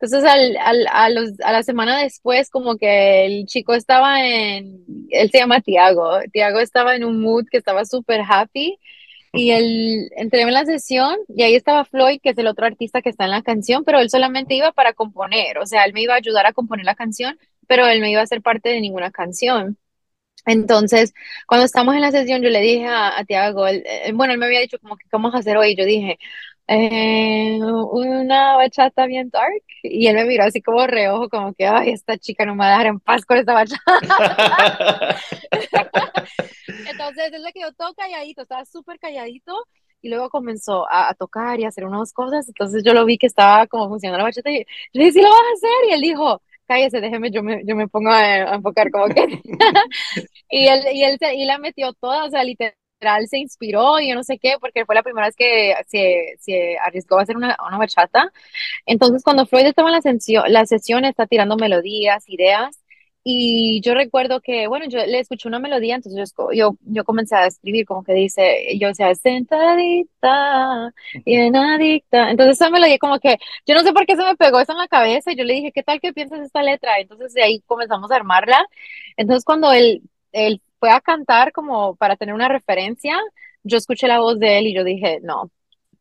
Entonces, 0.00 0.24
al, 0.24 0.56
al, 0.58 0.86
a, 0.90 1.10
los, 1.10 1.30
a 1.42 1.52
la 1.52 1.62
semana 1.62 1.98
después, 2.02 2.50
como 2.50 2.76
que 2.76 3.26
el 3.26 3.46
chico 3.46 3.74
estaba 3.74 4.24
en, 4.26 4.84
él 5.10 5.30
se 5.30 5.38
llama 5.38 5.60
Tiago, 5.60 6.20
Tiago 6.32 6.60
estaba 6.60 6.96
en 6.96 7.04
un 7.04 7.20
mood 7.20 7.46
que 7.50 7.58
estaba 7.58 7.84
súper 7.84 8.22
happy 8.28 8.78
y 9.32 9.50
él 9.50 10.10
entré 10.16 10.42
en 10.42 10.52
la 10.52 10.64
sesión 10.64 11.16
y 11.28 11.42
ahí 11.42 11.54
estaba 11.54 11.84
Floyd, 11.84 12.20
que 12.22 12.30
es 12.30 12.38
el 12.38 12.46
otro 12.46 12.66
artista 12.66 13.02
que 13.02 13.10
está 13.10 13.24
en 13.24 13.30
la 13.30 13.42
canción, 13.42 13.84
pero 13.84 14.00
él 14.00 14.10
solamente 14.10 14.54
iba 14.54 14.72
para 14.72 14.94
componer, 14.94 15.58
o 15.58 15.66
sea, 15.66 15.84
él 15.84 15.92
me 15.92 16.02
iba 16.02 16.14
a 16.14 16.18
ayudar 16.18 16.46
a 16.46 16.52
componer 16.52 16.84
la 16.86 16.94
canción, 16.94 17.38
pero 17.66 17.86
él 17.86 18.00
no 18.00 18.06
iba 18.06 18.22
a 18.22 18.26
ser 18.26 18.42
parte 18.42 18.70
de 18.70 18.80
ninguna 18.80 19.10
canción. 19.10 19.78
Entonces, 20.46 21.14
cuando 21.46 21.66
estamos 21.66 21.94
en 21.94 22.00
la 22.00 22.10
sesión, 22.10 22.42
yo 22.42 22.50
le 22.50 22.60
dije 22.60 22.86
a, 22.86 23.24
Tiago, 23.26 23.66
eh, 23.68 24.12
bueno, 24.14 24.32
él 24.32 24.38
me 24.38 24.46
había 24.46 24.60
dicho 24.60 24.78
como 24.80 24.96
que, 24.96 25.04
¿qué 25.04 25.10
vamos 25.12 25.34
a 25.34 25.38
hacer 25.38 25.56
hoy? 25.56 25.76
Yo 25.76 25.84
dije, 25.84 26.18
eh, 26.68 27.58
una 27.62 28.56
bachata 28.56 29.06
bien 29.06 29.30
dark. 29.30 29.62
Y 29.82 30.06
él 30.06 30.16
me 30.16 30.24
miró 30.24 30.44
así 30.44 30.60
como 30.62 30.86
reojo, 30.86 31.28
como 31.28 31.54
que, 31.54 31.66
ay, 31.66 31.90
esta 31.90 32.18
chica 32.18 32.44
no 32.44 32.54
me 32.54 32.60
va 32.60 32.66
a 32.66 32.70
dejar 32.70 32.86
en 32.86 33.00
paz 33.00 33.24
con 33.24 33.38
esta 33.38 33.54
bachata. 33.54 33.82
Entonces, 36.90 37.32
él 37.32 37.42
se 37.44 37.52
quedó 37.52 37.72
todo 37.72 37.94
calladito, 37.94 38.42
estaba 38.42 38.64
súper 38.64 38.98
calladito. 38.98 39.66
Y 40.00 40.10
luego 40.10 40.30
comenzó 40.30 40.86
a, 40.90 41.12
tocar 41.14 41.58
y 41.58 41.64
a 41.64 41.68
hacer 41.68 41.84
unas 41.84 42.12
cosas. 42.12 42.46
Entonces, 42.48 42.84
yo 42.84 42.94
lo 42.94 43.04
vi 43.04 43.18
que 43.18 43.26
estaba 43.26 43.66
como 43.66 43.88
funcionando 43.88 44.18
la 44.18 44.24
bachata. 44.24 44.50
Y 44.50 44.58
yo 44.58 44.64
le 44.92 45.04
dije, 45.04 45.12
sí 45.14 45.22
lo 45.22 45.30
vas 45.30 45.40
a 45.40 45.54
hacer. 45.54 45.90
Y 45.90 45.92
él 45.94 46.00
dijo, 46.02 46.42
cállese, 46.68 47.00
déjeme, 47.00 47.30
yo 47.30 47.42
me, 47.42 47.62
yo 47.64 47.74
me 47.74 47.88
pongo 47.88 48.10
a, 48.10 48.54
enfocar 48.54 48.90
como 48.90 49.06
que... 49.06 49.40
y 50.50 50.68
él, 50.68 50.84
y 50.92 51.02
él 51.04 51.18
y 51.34 51.44
la 51.46 51.58
metió 51.58 51.92
toda, 51.94 52.24
o 52.24 52.30
sea, 52.30 52.44
literal 52.44 52.74
se 53.28 53.38
inspiró 53.38 54.00
y 54.00 54.08
yo 54.08 54.14
no 54.14 54.22
sé 54.22 54.38
qué, 54.38 54.56
porque 54.60 54.84
fue 54.84 54.94
la 54.94 55.02
primera 55.02 55.26
vez 55.26 55.36
que 55.36 55.74
se, 55.86 56.36
se 56.40 56.78
arriesgó 56.78 57.18
a 57.18 57.22
hacer 57.22 57.36
una, 57.36 57.56
una 57.66 57.78
bachata. 57.78 58.32
Entonces, 58.86 59.22
cuando 59.22 59.46
Floyd 59.46 59.66
estaba 59.66 59.88
en 59.88 59.94
la 59.94 60.02
sesión, 60.02 60.44
la 60.48 60.66
sesión 60.66 61.04
está 61.04 61.26
tirando 61.26 61.56
melodías, 61.56 62.28
ideas, 62.28 62.80
y 63.30 63.82
yo 63.82 63.92
recuerdo 63.92 64.40
que, 64.40 64.68
bueno, 64.68 64.86
yo 64.88 65.04
le 65.04 65.20
escuché 65.20 65.48
una 65.48 65.58
melodía, 65.58 65.96
entonces 65.96 66.32
yo, 66.54 66.74
yo, 66.82 67.04
comencé 67.04 67.36
a 67.36 67.46
escribir 67.46 67.84
como 67.84 68.02
que 68.02 68.14
dice, 68.14 68.78
yo 68.78 68.88
decía, 68.88 69.14
sentadita, 69.14 70.94
bien 71.26 71.54
adicta. 71.54 72.30
Entonces 72.30 72.56
esa 72.56 72.70
melodía 72.70 72.98
como 72.98 73.18
que, 73.20 73.36
yo 73.66 73.74
no 73.74 73.80
sé 73.80 73.92
por 73.92 74.06
qué 74.06 74.16
se 74.16 74.24
me 74.24 74.34
pegó 74.34 74.60
eso 74.60 74.72
en 74.72 74.78
la 74.78 74.88
cabeza 74.88 75.30
y 75.30 75.36
yo 75.36 75.44
le 75.44 75.52
dije, 75.54 75.72
¿qué 75.72 75.82
tal 75.82 76.00
que 76.00 76.14
piensas 76.14 76.40
esta 76.40 76.62
letra? 76.62 76.98
Entonces 77.00 77.34
de 77.34 77.42
ahí 77.42 77.60
comenzamos 77.66 78.10
a 78.10 78.16
armarla. 78.16 78.64
Entonces 79.18 79.44
cuando 79.44 79.72
él, 79.72 80.00
él 80.32 80.62
fue 80.80 80.90
a 80.90 81.02
cantar 81.02 81.52
como 81.52 81.96
para 81.96 82.16
tener 82.16 82.34
una 82.34 82.48
referencia, 82.48 83.14
yo 83.62 83.76
escuché 83.76 84.08
la 84.08 84.20
voz 84.20 84.38
de 84.38 84.58
él 84.58 84.68
y 84.68 84.74
yo 84.74 84.84
dije, 84.84 85.20
no, 85.22 85.50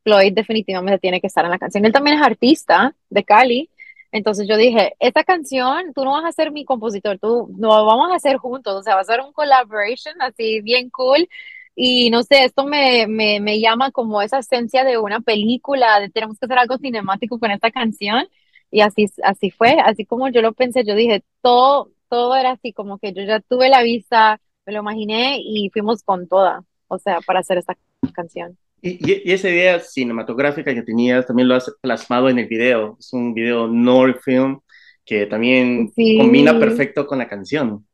Floyd 0.03 0.31
definitivamente 0.33 0.99
tiene 0.99 1.19
que 1.19 1.27
estar 1.27 1.43
en 1.43 1.51
la 1.51 1.59
canción. 1.59 1.83
Él 1.83 1.91
también 1.91 2.17
es 2.17 2.23
artista 2.23 2.95
de 3.09 3.25
Cali. 3.25 3.69
Entonces 4.11 4.47
yo 4.47 4.57
dije, 4.57 4.95
esta 4.99 5.23
canción, 5.23 5.93
tú 5.93 6.03
no 6.05 6.11
vas 6.13 6.25
a 6.25 6.31
ser 6.31 6.51
mi 6.51 6.65
compositor, 6.65 7.19
tú 7.19 7.49
no 7.57 7.69
vamos 7.85 8.11
a 8.11 8.15
hacer 8.15 8.37
juntos, 8.37 8.75
o 8.75 8.83
sea, 8.83 8.95
va 8.95 9.01
a 9.01 9.03
ser 9.05 9.21
un 9.21 9.33
collaboration 9.33 10.15
así 10.21 10.61
bien 10.61 10.89
cool. 10.89 11.27
Y 11.75 12.09
no 12.09 12.23
sé, 12.23 12.45
esto 12.45 12.65
me, 12.65 13.05
me, 13.07 13.39
me 13.39 13.59
llama 13.59 13.91
como 13.91 14.21
esa 14.21 14.39
esencia 14.39 14.83
de 14.83 14.97
una 14.97 15.19
película, 15.21 15.99
de 15.99 16.09
tenemos 16.09 16.39
que 16.39 16.45
hacer 16.45 16.57
algo 16.57 16.77
cinemático 16.77 17.39
con 17.39 17.51
esta 17.51 17.71
canción. 17.71 18.27
Y 18.71 18.81
así, 18.81 19.05
así 19.23 19.51
fue, 19.51 19.77
así 19.83 20.05
como 20.05 20.29
yo 20.29 20.41
lo 20.41 20.53
pensé, 20.53 20.83
yo 20.83 20.95
dije, 20.95 21.23
todo, 21.41 21.91
todo 22.09 22.35
era 22.35 22.51
así, 22.51 22.73
como 22.73 22.97
que 22.99 23.13
yo 23.13 23.23
ya 23.23 23.39
tuve 23.41 23.69
la 23.69 23.81
vista, 23.83 24.41
me 24.65 24.73
lo 24.73 24.79
imaginé 24.81 25.39
y 25.41 25.69
fuimos 25.71 26.03
con 26.03 26.27
toda, 26.27 26.63
o 26.87 26.97
sea, 26.99 27.21
para 27.21 27.39
hacer 27.39 27.57
esta 27.59 27.77
canción. 28.13 28.57
Y, 28.81 29.31
esa 29.31 29.49
idea 29.49 29.79
cinematográfica 29.79 30.73
que 30.73 30.83
tenías 30.83 31.25
también 31.25 31.47
lo 31.47 31.55
has 31.55 31.73
plasmado 31.81 32.29
en 32.29 32.39
el 32.39 32.47
video. 32.47 32.97
Es 32.99 33.11
un 33.13 33.33
video 33.33 33.67
Nord 33.67 34.19
Film 34.23 34.59
que 35.05 35.25
también 35.25 35.91
combina 36.17 36.59
perfecto 36.59 37.07
con 37.07 37.17
la 37.17 37.27
canción. 37.27 37.85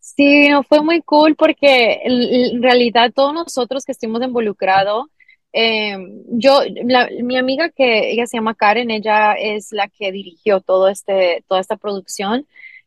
Sí, 0.00 0.48
no, 0.48 0.62
fue 0.62 0.82
muy 0.82 1.00
cool 1.02 1.34
porque 1.36 2.00
en, 2.04 2.62
realidad 2.62 3.12
todos 3.14 3.32
nosotros 3.32 3.84
que 3.84 3.92
estuvimos 3.92 4.22
involucrados, 4.22 5.06
em, 5.52 6.22
yo, 6.28 6.60
mi 7.22 7.36
amiga 7.36 7.70
que 7.70 8.10
ella 8.10 8.26
se 8.26 8.36
llama 8.36 8.54
Karen, 8.54 8.90
ella 8.90 9.34
es 9.34 9.72
la 9.72 9.88
que 9.88 10.12
dirigió 10.12 10.60
todo 10.60 10.88
este, 10.88 11.44
toda 11.48 11.60
esta 11.60 11.76
producción 11.76 12.46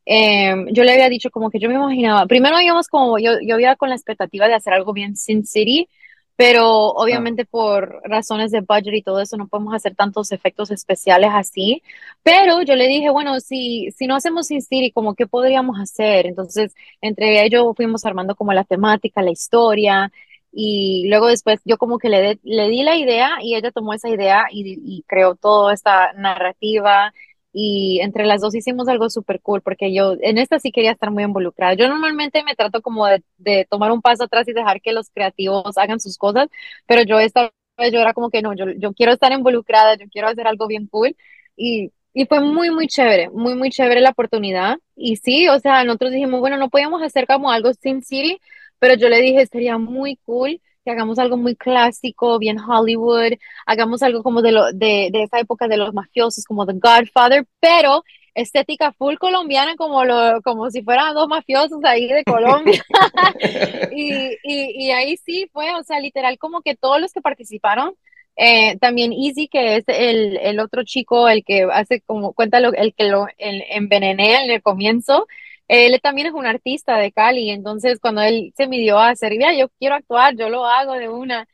Em, 0.09 0.67
yo 0.71 0.85
le 0.85 0.93
había 0.93 1.09
dicho 1.09 1.29
como 1.29 1.49
que 1.49 1.59
yo 1.59 1.67
me 1.67 1.75
imaginaba, 1.75 2.25
primero 2.27 2.61
íbamos 2.61 2.87
como, 2.87 3.19
yo, 3.19 3.31
yo 3.45 3.59
iba 3.59 3.75
con 3.75 3.89
la 3.89 3.95
expectativa 3.95 4.47
de 4.47 4.53
hacer 4.53 4.71
algo 4.71 4.93
bien 4.93 5.17
Sin 5.17 5.45
City, 5.45 5.89
pero 6.37 6.61
ah. 6.63 6.93
obviamente 7.03 7.45
por 7.45 8.01
razones 8.05 8.51
de 8.51 8.61
budget 8.61 8.93
y 8.95 9.01
todo 9.03 9.21
eso 9.21 9.37
no 9.37 9.47
podemos 9.47 9.73
hacer 9.75 9.95
tantos 9.95 10.31
efectos 10.31 10.71
especiales 10.71 11.31
así. 11.33 11.83
Pero 12.23 12.61
yo 12.61 12.75
le 12.75 12.87
dije, 12.87 13.09
bueno, 13.09 13.39
si, 13.41 13.91
si 13.91 14.07
no 14.07 14.15
hacemos 14.15 14.47
Sin 14.47 14.61
City, 14.61 14.91
como 14.93 15.15
qué 15.15 15.27
podríamos 15.27 15.79
hacer? 15.81 16.27
Entonces, 16.27 16.73
entre 17.01 17.43
ellos 17.45 17.65
fuimos 17.75 18.05
armando 18.05 18.35
como 18.35 18.53
la 18.53 18.63
temática, 18.63 19.21
la 19.21 19.31
historia, 19.31 20.11
y 20.51 21.07
luego 21.09 21.27
después 21.27 21.59
yo 21.65 21.77
como 21.77 21.99
que 21.99 22.09
le, 22.09 22.39
le 22.43 22.69
di 22.69 22.83
la 22.83 22.95
idea 22.95 23.37
y 23.41 23.55
ella 23.55 23.71
tomó 23.71 23.93
esa 23.93 24.09
idea 24.09 24.45
y, 24.51 24.79
y 24.83 25.03
creó 25.07 25.35
toda 25.35 25.73
esta 25.73 26.13
narrativa 26.13 27.13
y 27.53 27.99
entre 28.01 28.25
las 28.25 28.41
dos 28.41 28.55
hicimos 28.55 28.87
algo 28.87 29.09
súper 29.09 29.41
cool 29.41 29.61
porque 29.61 29.93
yo 29.93 30.15
en 30.21 30.37
esta 30.37 30.59
sí 30.59 30.71
quería 30.71 30.91
estar 30.91 31.11
muy 31.11 31.23
involucrada. 31.23 31.73
Yo 31.73 31.87
normalmente 31.87 32.43
me 32.43 32.55
trato 32.55 32.81
como 32.81 33.07
de, 33.07 33.23
de, 33.37 33.65
tomar 33.69 33.91
un 33.91 34.01
paso 34.01 34.25
atrás 34.25 34.47
y 34.47 34.53
dejar 34.53 34.81
que 34.81 34.93
los 34.93 35.09
creativos 35.09 35.77
hagan 35.77 35.99
sus 35.99 36.17
cosas, 36.17 36.47
pero 36.85 37.03
yo 37.03 37.19
esta 37.19 37.51
vez 37.77 37.91
yo 37.93 37.99
era 38.01 38.13
como 38.13 38.29
que 38.29 38.41
no, 38.41 38.53
yo, 38.53 38.65
yo 38.77 38.93
quiero 38.93 39.13
estar 39.13 39.31
involucrada, 39.31 39.95
yo 39.97 40.05
quiero 40.11 40.27
hacer 40.27 40.47
algo 40.47 40.67
bien 40.67 40.87
cool 40.87 41.15
y, 41.55 41.91
y 42.13 42.25
fue 42.25 42.41
muy, 42.41 42.71
muy 42.71 42.87
chévere, 42.87 43.29
muy, 43.29 43.55
muy 43.55 43.69
chévere 43.69 44.01
la 44.01 44.09
oportunidad. 44.11 44.77
Y 44.95 45.17
sí, 45.17 45.47
o 45.49 45.59
sea, 45.59 45.83
nosotros 45.83 46.11
dijimos, 46.11 46.39
bueno, 46.39 46.57
no 46.57 46.69
podíamos 46.69 47.01
hacer 47.03 47.27
como 47.27 47.51
algo 47.51 47.73
Sin 47.73 48.03
City, 48.03 48.39
pero 48.79 48.95
yo 48.95 49.09
le 49.09 49.21
dije, 49.21 49.45
sería 49.47 49.77
muy 49.77 50.17
cool 50.25 50.61
que 50.87 50.91
hagamos 50.91 51.19
algo 51.19 51.35
muy 51.35 51.57
clásico, 51.57 52.39
bien 52.39 52.57
Hollywood, 52.59 53.33
hagamos 53.65 54.01
algo 54.03 54.23
como 54.23 54.41
de, 54.41 54.53
lo, 54.53 54.71
de, 54.71 55.09
de 55.11 55.23
esa 55.23 55.37
época 55.37 55.67
de 55.67 55.75
los 55.75 55.93
mafiosos, 55.93 56.45
como 56.45 56.65
The 56.65 56.75
Godfather, 56.75 57.45
pero 57.59 58.05
estética 58.33 58.93
full 58.93 59.15
colombiana, 59.17 59.75
como, 59.75 60.05
lo, 60.05 60.41
como 60.43 60.71
si 60.71 60.83
fueran 60.83 61.13
dos 61.13 61.27
mafiosos 61.27 61.83
ahí 61.83 62.07
de 62.07 62.23
Colombia. 62.23 62.81
y, 63.91 64.29
y, 64.43 64.85
y, 64.85 64.91
ahí 64.91 65.17
sí 65.17 65.49
fue, 65.51 65.75
o 65.75 65.83
sea, 65.83 65.99
literal, 65.99 66.37
como 66.37 66.61
que 66.61 66.77
todos 66.77 67.01
los 67.01 67.11
que 67.11 67.19
participaron, 67.19 67.93
eh, 68.37 68.77
también 68.77 69.11
Easy, 69.11 69.49
que 69.49 69.75
es 69.75 69.83
el, 69.87 70.37
el, 70.37 70.57
otro 70.61 70.83
chico, 70.85 71.27
el 71.27 71.43
que 71.43 71.67
hace 71.69 71.99
como, 71.99 72.31
cuenta 72.31 72.61
lo, 72.61 72.71
el 72.71 72.93
que 72.93 73.09
lo 73.09 73.27
el, 73.37 73.61
envenené 73.71 74.41
en 74.41 74.51
el 74.51 74.61
comienzo, 74.61 75.27
él 75.67 75.99
también 76.01 76.27
es 76.27 76.33
un 76.33 76.45
artista 76.45 76.97
de 76.97 77.11
Cali, 77.11 77.49
entonces 77.51 77.99
cuando 77.99 78.21
él 78.21 78.53
se 78.55 78.67
midió 78.67 78.99
a 78.99 79.09
hacer, 79.09 79.33
ya, 79.39 79.53
yo 79.53 79.69
quiero 79.79 79.95
actuar, 79.95 80.35
yo 80.35 80.49
lo 80.49 80.65
hago 80.65 80.93
de 80.93 81.09
una. 81.09 81.47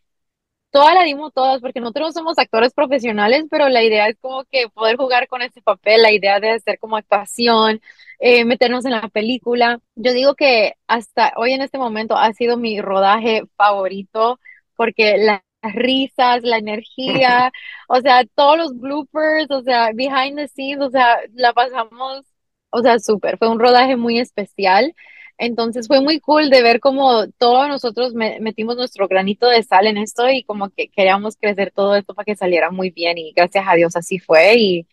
Toda 0.71 0.95
la 0.95 1.03
dimos 1.03 1.31
todas, 1.33 1.61
porque 1.61 1.79
nosotros 1.79 2.09
no 2.09 2.13
somos 2.13 2.37
actores 2.39 2.73
profesionales, 2.73 3.45
pero 3.51 3.69
la 3.69 3.83
idea 3.83 4.07
es 4.09 4.17
como 4.19 4.43
que 4.45 4.69
poder 4.69 4.97
jugar 4.97 5.27
con 5.27 5.41
ese 5.43 5.61
papel, 5.61 6.01
la 6.01 6.11
idea 6.11 6.39
de 6.39 6.49
hacer 6.51 6.79
como 6.79 6.97
actuación, 6.97 7.79
eh, 8.19 8.43
meternos 8.45 8.83
en 8.85 8.91
la 8.91 9.07
película. 9.09 9.79
Yo 9.95 10.13
digo 10.13 10.33
que 10.35 10.73
hasta 10.87 11.33
hoy 11.37 11.53
en 11.53 11.61
este 11.61 11.77
momento 11.77 12.17
ha 12.17 12.33
sido 12.33 12.57
mi 12.57 12.81
rodaje 12.81 13.43
favorito, 13.55 14.39
porque 14.75 15.17
las 15.17 15.41
risas, 15.61 16.43
la 16.43 16.57
energía, 16.57 17.51
o 17.87 18.01
sea, 18.01 18.23
todos 18.35 18.57
los 18.57 18.79
bloopers, 18.79 19.51
o 19.51 19.61
sea, 19.61 19.91
behind 19.93 20.37
the 20.37 20.47
scenes, 20.47 20.81
o 20.87 20.89
sea, 20.89 21.19
la 21.33 21.53
pasamos 21.53 22.32
o 22.73 22.81
sea, 22.81 22.99
súper, 22.99 23.37
fue 23.37 23.49
un 23.49 23.59
rodaje 23.59 23.95
muy 23.95 24.19
especial. 24.19 24.93
Entonces 25.37 25.87
fue 25.87 26.01
muy 26.01 26.19
cool 26.19 26.49
de 26.49 26.61
ver 26.63 26.79
cómo 26.79 27.27
todos 27.37 27.67
nosotros 27.67 28.13
metimos 28.13 28.75
nuestro 28.77 29.07
granito 29.07 29.47
de 29.47 29.63
sal 29.63 29.87
en 29.87 29.97
esto 29.97 30.29
y 30.29 30.43
como 30.43 30.69
que 30.69 30.89
queríamos 30.89 31.37
crecer 31.37 31.71
todo 31.71 31.95
esto 31.95 32.13
para 32.13 32.25
que 32.25 32.35
saliera 32.35 32.71
muy 32.71 32.91
bien 32.91 33.17
y 33.17 33.33
gracias 33.33 33.65
a 33.67 33.75
Dios 33.75 33.95
así 33.95 34.19
fue. 34.19 34.55
Y, 34.57 34.87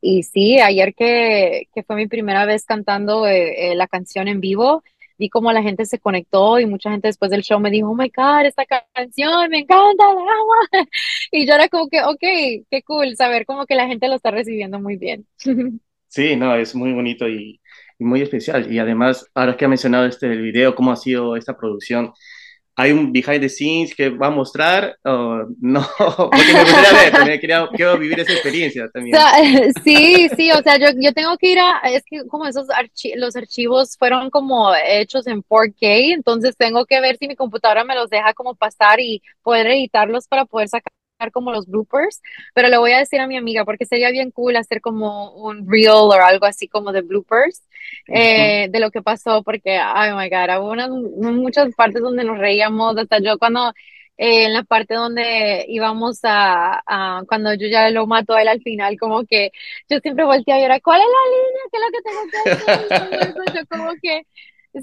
y 0.00 0.22
sí, 0.24 0.60
ayer 0.60 0.94
que, 0.94 1.68
que 1.74 1.82
fue 1.84 1.96
mi 1.96 2.06
primera 2.08 2.44
vez 2.46 2.64
cantando 2.66 3.26
eh, 3.26 3.72
eh, 3.72 3.74
la 3.76 3.86
canción 3.88 4.28
en 4.28 4.40
vivo, 4.40 4.82
vi 5.18 5.28
cómo 5.30 5.52
la 5.52 5.62
gente 5.62 5.86
se 5.86 5.98
conectó 6.00 6.58
y 6.58 6.66
mucha 6.66 6.90
gente 6.90 7.08
después 7.08 7.30
del 7.30 7.42
show 7.42 7.60
me 7.60 7.70
dijo, 7.70 7.90
oh 7.90 7.94
my 7.94 8.10
God, 8.14 8.46
esta 8.46 8.64
canción 8.66 9.50
me 9.50 9.60
encanta, 9.60 10.04
la 10.04 10.20
amo. 10.20 10.52
Y 11.32 11.46
yo 11.46 11.54
era 11.54 11.68
como 11.68 11.88
que, 11.88 12.02
ok, 12.02 12.66
qué 12.70 12.82
cool 12.86 13.16
saber 13.16 13.46
como 13.46 13.66
que 13.66 13.74
la 13.76 13.86
gente 13.88 14.08
lo 14.08 14.16
está 14.16 14.30
recibiendo 14.30 14.80
muy 14.80 14.96
bien. 14.96 15.26
Sí, 16.12 16.36
no, 16.36 16.54
es 16.56 16.74
muy 16.74 16.92
bonito 16.92 17.26
y, 17.26 17.58
muy 17.98 18.20
especial. 18.20 18.70
Y 18.70 18.78
además, 18.78 19.26
ahora 19.34 19.56
que 19.56 19.64
ha 19.64 19.68
mencionado 19.68 20.04
este 20.04 20.28
video, 20.28 20.74
cómo 20.74 20.92
ha 20.92 20.96
sido 20.96 21.36
esta 21.36 21.56
producción, 21.56 22.12
¿hay 22.76 22.92
un 22.92 23.12
behind 23.12 23.40
the 23.40 23.48
scenes 23.48 23.94
que 23.94 24.10
va 24.10 24.26
a 24.26 24.30
mostrar? 24.30 24.94
no, 25.04 25.86
porque 25.98 26.52
me 26.52 26.64
gustaría 26.64 26.92
ver, 26.92 27.12
también 27.12 27.40
quería, 27.40 27.66
quiero 27.74 27.96
vivir 27.96 28.20
esa 28.20 28.32
experiencia 28.32 28.90
también. 28.92 29.16
sí, 29.84 30.28
sí, 30.36 30.50
o 30.52 30.62
sea, 30.62 30.76
yo, 30.76 30.88
yo 31.00 31.14
tengo 31.14 31.38
que 31.38 31.52
ir 31.52 31.58
a, 31.58 31.78
es 31.86 32.02
que 32.04 32.26
como 32.26 32.46
esos 32.46 32.68
archivos, 32.68 33.18
los 33.18 33.34
archivos 33.34 33.96
fueron 33.96 34.28
como 34.28 34.70
hechos 34.86 35.26
en 35.26 35.42
4K, 35.42 36.12
entonces 36.12 36.54
tengo 36.58 36.84
que 36.84 37.00
ver 37.00 37.16
si 37.16 37.26
mi 37.26 37.36
computadora 37.36 37.84
me 37.84 37.94
los 37.94 38.10
deja 38.10 38.34
como 38.34 38.54
pasar 38.54 39.00
y 39.00 39.22
poder 39.42 39.68
editarlos 39.68 40.28
para 40.28 40.44
poder 40.44 40.68
sacar 40.68 40.92
como 41.30 41.52
los 41.52 41.66
bloopers, 41.66 42.20
pero 42.54 42.68
le 42.68 42.78
voy 42.78 42.92
a 42.92 42.98
decir 42.98 43.20
a 43.20 43.26
mi 43.26 43.36
amiga 43.36 43.64
porque 43.64 43.86
sería 43.86 44.10
bien 44.10 44.30
cool 44.30 44.56
hacer 44.56 44.80
como 44.80 45.32
un 45.34 45.70
reel 45.70 45.90
o 45.90 46.12
algo 46.12 46.46
así 46.46 46.68
como 46.68 46.92
de 46.92 47.02
bloopers 47.02 47.62
eh, 48.08 48.68
de 48.70 48.80
lo 48.80 48.90
que 48.90 49.02
pasó, 49.02 49.42
porque, 49.42 49.78
oh 49.80 50.16
my 50.16 50.28
god, 50.28 50.58
hubo 50.60 51.32
muchas 51.32 51.74
partes 51.74 52.02
donde 52.02 52.24
nos 52.24 52.38
reíamos, 52.38 52.96
hasta 52.96 53.20
yo 53.20 53.38
cuando 53.38 53.72
eh, 54.18 54.44
en 54.44 54.52
la 54.52 54.62
parte 54.64 54.94
donde 54.94 55.64
íbamos 55.68 56.20
a, 56.24 56.82
cuando 57.28 57.54
yo 57.54 57.68
ya 57.68 57.90
lo 57.90 58.06
mato 58.06 58.34
a 58.34 58.42
él 58.42 58.48
al 58.48 58.60
final, 58.62 58.96
como 58.98 59.24
que 59.24 59.50
yo 59.88 59.98
siempre 60.00 60.24
volteaba 60.24 60.60
y 60.60 60.64
era, 60.64 60.80
¿cuál 60.80 61.00
es 61.00 61.06
la 61.06 61.24
línea? 61.36 61.62
¿Qué 61.70 61.76
es 61.78 61.82
lo 61.84 61.90
que 61.92 62.02
tengo 62.02 62.22
que 62.30 62.94
hacer? 62.94 63.54
yo 63.54 63.66
como 63.68 63.92
que 64.00 64.26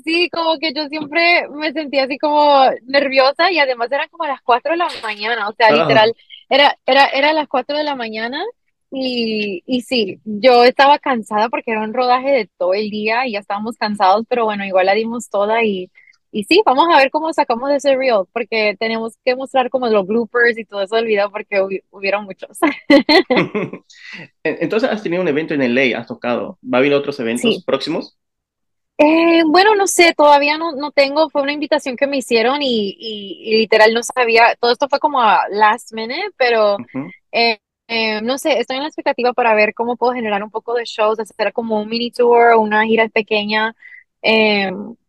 Sí, 0.03 0.29
como 0.29 0.59
que 0.59 0.71
yo 0.71 0.87
siempre 0.87 1.47
me 1.49 1.71
sentía 1.73 2.03
así 2.03 2.19
como 2.19 2.69
nerviosa 2.83 3.51
y 3.51 3.57
además 3.57 3.91
eran 3.91 4.07
como 4.09 4.27
las 4.27 4.39
4 4.41 4.71
de 4.73 4.77
la 4.77 4.87
mañana, 5.01 5.49
o 5.49 5.53
sea, 5.53 5.71
literal, 5.71 6.13
era, 6.49 6.77
era, 6.85 7.07
era 7.07 7.33
las 7.33 7.47
4 7.47 7.77
de 7.77 7.83
la 7.83 7.95
mañana 7.95 8.43
y, 8.91 9.63
y 9.65 9.81
sí, 9.81 10.19
yo 10.25 10.63
estaba 10.63 10.99
cansada 10.99 11.49
porque 11.49 11.71
era 11.71 11.83
un 11.83 11.93
rodaje 11.93 12.31
de 12.31 12.49
todo 12.57 12.73
el 12.73 12.89
día 12.89 13.27
y 13.27 13.33
ya 13.33 13.39
estábamos 13.39 13.77
cansados, 13.77 14.25
pero 14.27 14.45
bueno, 14.45 14.65
igual 14.65 14.87
la 14.87 14.95
dimos 14.95 15.29
toda 15.29 15.63
y, 15.63 15.91
y 16.31 16.43
sí, 16.43 16.61
vamos 16.65 16.87
a 16.93 16.97
ver 16.97 17.11
cómo 17.11 17.31
sacamos 17.33 17.69
de 17.69 17.77
ese 17.77 17.95
reel, 17.95 18.25
porque 18.33 18.75
tenemos 18.79 19.17
que 19.25 19.35
mostrar 19.35 19.69
como 19.69 19.87
los 19.87 20.05
bloopers 20.05 20.57
y 20.57 20.65
todo 20.65 20.81
eso 20.83 20.95
del 20.95 21.05
video 21.05 21.31
porque 21.31 21.81
hubieron 21.91 22.25
muchos. 22.25 22.57
Entonces 24.43 24.89
has 24.89 25.03
tenido 25.03 25.21
un 25.21 25.27
evento 25.27 25.53
en 25.53 25.61
LA, 25.61 25.99
has 25.99 26.07
tocado, 26.07 26.59
¿va 26.63 26.77
a 26.77 26.81
haber 26.81 26.93
otros 26.93 27.19
eventos 27.19 27.63
próximos? 27.63 28.18
Eh, 29.01 29.43
bueno, 29.47 29.75
no 29.75 29.87
sé, 29.87 30.13
todavía 30.13 30.57
no, 30.57 30.73
no 30.73 30.91
tengo, 30.91 31.29
fue 31.29 31.41
una 31.41 31.53
invitación 31.53 31.95
que 31.95 32.05
me 32.05 32.17
hicieron 32.17 32.61
y, 32.61 32.97
y, 32.99 33.57
literal 33.57 33.93
no 33.93 34.03
sabía, 34.03 34.55
todo 34.59 34.73
esto 34.73 34.89
fue 34.89 34.99
como 34.99 35.21
a 35.21 35.47
last 35.49 35.93
minute, 35.93 36.31
pero 36.37 36.75
eh, 37.31 37.59
eh, 37.87 38.21
no 38.21 38.37
sé, 38.37 38.59
estoy 38.59 38.75
en 38.75 38.83
la 38.83 38.89
expectativa 38.89 39.31
para 39.31 39.55
ver 39.55 39.73
cómo 39.73 39.95
puedo 39.95 40.11
generar 40.13 40.43
un 40.43 40.51
poco 40.51 40.73
de 40.73 40.83
shows, 40.83 41.17
hacer 41.17 41.53
como 41.53 41.79
un 41.81 41.87
mini 41.87 42.11
tour 42.11 42.57
una 42.57 42.83
gira 42.85 43.07
pequeña. 43.07 43.73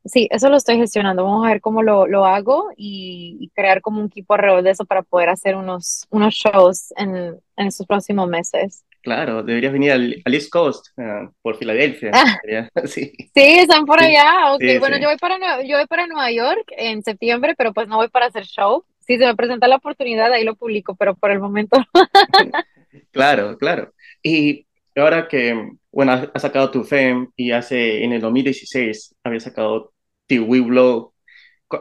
sí, 0.04 0.28
eso 0.30 0.48
lo 0.48 0.56
estoy 0.56 0.76
gestionando, 0.76 1.24
vamos 1.24 1.44
a 1.44 1.50
ver 1.50 1.60
cómo 1.60 1.82
lo, 1.82 2.06
lo 2.06 2.24
hago 2.26 2.70
y, 2.76 3.50
crear 3.56 3.80
como 3.82 4.00
un 4.00 4.06
equipo 4.06 4.34
alrededor 4.34 4.62
de 4.62 4.70
eso 4.70 4.84
para 4.84 5.02
poder 5.02 5.30
hacer 5.30 5.56
unos, 5.56 6.06
unos 6.10 6.32
shows 6.34 6.92
en, 6.96 7.40
en 7.56 7.66
estos 7.66 7.86
próximos 7.88 8.28
meses. 8.28 8.84
Claro, 9.02 9.42
deberías 9.42 9.72
venir 9.72 9.92
al, 9.92 10.22
East 10.26 10.50
Coast, 10.50 10.88
eh, 10.98 11.28
por 11.40 11.56
Filadelfia. 11.56 12.10
Ah. 12.12 12.38
sí. 12.84 13.12
están 13.34 13.86
por 13.86 14.00
allá. 14.00 14.54
Okay. 14.54 14.78
bueno, 14.78 14.98
Yo, 14.98 15.08
voy 15.08 15.16
para, 15.16 15.62
yo 15.62 15.78
voy 15.78 15.86
para 15.86 16.06
Nueva 16.06 16.30
York 16.30 16.70
en 16.76 17.02
septiembre, 17.02 17.54
pero 17.56 17.72
pues 17.72 17.88
no 17.88 17.96
voy 17.96 18.08
para 18.08 18.26
hacer 18.26 18.44
show. 18.44 18.84
Si 19.00 19.16
se 19.16 19.26
me 19.26 19.34
presenta 19.34 19.68
la 19.68 19.76
oportunidad, 19.76 20.32
ahí 20.32 20.44
lo 20.44 20.54
publico, 20.54 20.94
pero 20.96 21.14
por 21.14 21.30
el 21.30 21.40
momento. 21.40 21.78
claro, 23.10 23.56
claro. 23.56 23.92
Y 24.22 24.66
ahora 24.94 25.26
que, 25.26 25.70
bueno, 25.90 26.12
has 26.34 26.42
sacado 26.42 26.70
tu 26.70 26.84
FEM 26.84 27.30
y 27.36 27.52
hace, 27.52 28.04
en 28.04 28.12
el 28.12 28.20
2016, 28.20 29.16
había 29.24 29.40
sacado 29.40 29.92
Tiwiblo. 30.26 31.14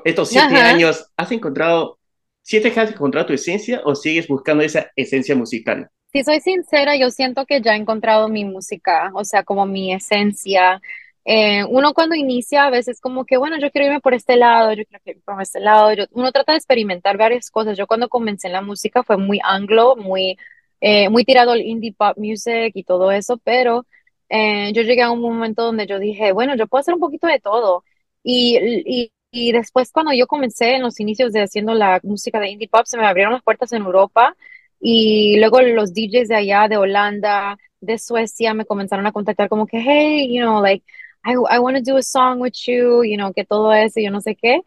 Estos 0.06 0.30
siete 0.30 0.56
años, 0.56 1.12
¿has 1.18 1.32
encontrado, 1.32 2.00
siete 2.42 2.72
has 2.80 2.92
encontrado 2.92 3.28
tu 3.28 3.34
esencia 3.34 3.82
o 3.84 3.94
sigues 3.94 4.28
buscando 4.28 4.64
esa 4.64 4.90
esencia 4.96 5.36
musical? 5.36 5.90
Si 6.12 6.24
soy 6.24 6.40
sincera, 6.42 6.96
yo 6.98 7.12
siento 7.12 7.46
que 7.46 7.62
ya 7.62 7.74
he 7.76 7.78
encontrado 7.78 8.30
mi 8.30 8.44
música, 8.44 9.12
o 9.14 9.24
sea, 9.24 9.44
como 9.44 9.66
mi 9.68 9.94
esencia. 9.94 10.82
Eh, 11.24 11.64
uno 11.66 11.94
cuando 11.94 12.16
inicia 12.16 12.66
a 12.66 12.70
veces 12.72 13.00
como 13.00 13.26
que, 13.26 13.38
bueno, 13.38 13.60
yo 13.60 13.70
quiero 13.72 13.86
irme 13.88 14.00
por 14.02 14.16
este 14.16 14.36
lado, 14.36 14.74
yo 14.74 14.84
quiero 14.86 15.02
irme 15.06 15.22
por 15.24 15.40
este 15.42 15.60
lado, 15.60 15.92
uno 16.12 16.32
trata 16.32 16.54
de 16.54 16.58
experimentar 16.58 17.18
varias 17.18 17.52
cosas. 17.52 17.78
Yo 17.78 17.86
cuando 17.86 18.10
comencé 18.10 18.48
en 18.48 18.54
la 18.54 18.62
música 18.64 19.04
fue 19.04 19.18
muy 19.18 19.40
anglo, 19.44 19.96
muy, 19.98 20.36
eh, 20.82 21.10
muy 21.10 21.26
tirado 21.26 21.52
al 21.52 21.62
indie 21.62 21.94
pop 21.94 22.18
music 22.18 22.72
y 22.74 22.84
todo 22.84 23.12
eso, 23.12 23.38
pero 23.44 23.86
eh, 24.30 24.72
yo 24.74 24.82
llegué 24.82 25.04
a 25.04 25.12
un 25.12 25.22
momento 25.22 25.64
donde 25.64 25.86
yo 25.86 26.00
dije, 26.00 26.32
bueno, 26.32 26.56
yo 26.56 26.66
puedo 26.68 26.80
hacer 26.82 26.96
un 26.96 27.00
poquito 27.02 27.28
de 27.28 27.40
todo. 27.40 27.84
Y, 28.24 28.58
y, 28.86 29.14
y 29.32 29.52
después 29.52 29.92
cuando 29.92 30.12
yo 30.14 30.26
comencé 30.28 30.74
en 30.76 30.82
los 30.82 31.00
inicios 31.00 31.34
de 31.34 31.42
haciendo 31.44 31.74
la 31.76 32.00
música 32.04 32.40
de 32.40 32.50
indie 32.50 32.68
pop, 32.68 32.86
se 32.86 32.98
me 32.98 33.06
abrieron 33.06 33.34
las 33.34 33.44
puertas 33.44 33.72
en 33.74 33.84
Europa 33.84 34.36
y 34.80 35.38
luego 35.40 35.62
los 35.62 35.94
DJs 35.94 36.28
de 36.30 36.36
allá, 36.36 36.68
de 36.68 36.78
Holanda, 36.78 37.58
de 37.82 37.98
Suecia, 38.00 38.54
me 38.54 38.66
comenzaron 38.66 39.06
a 39.08 39.12
contactar 39.12 39.50
como 39.50 39.68
que, 39.68 39.80
hey, 39.80 40.28
you 40.34 40.42
know, 40.42 40.62
like, 40.62 40.84
I, 41.26 41.34
I 41.34 41.60
want 41.60 41.78
to 41.78 41.84
do 41.84 41.98
a 41.98 42.02
song 42.04 42.40
with 42.40 42.54
you, 42.68 43.04
you 43.04 43.18
know, 43.18 43.34
que 43.34 43.46
todo 43.46 43.74
eso, 43.74 44.00
yo 44.00 44.12
no 44.12 44.22
sé 44.22 44.36
qué. 44.36 44.62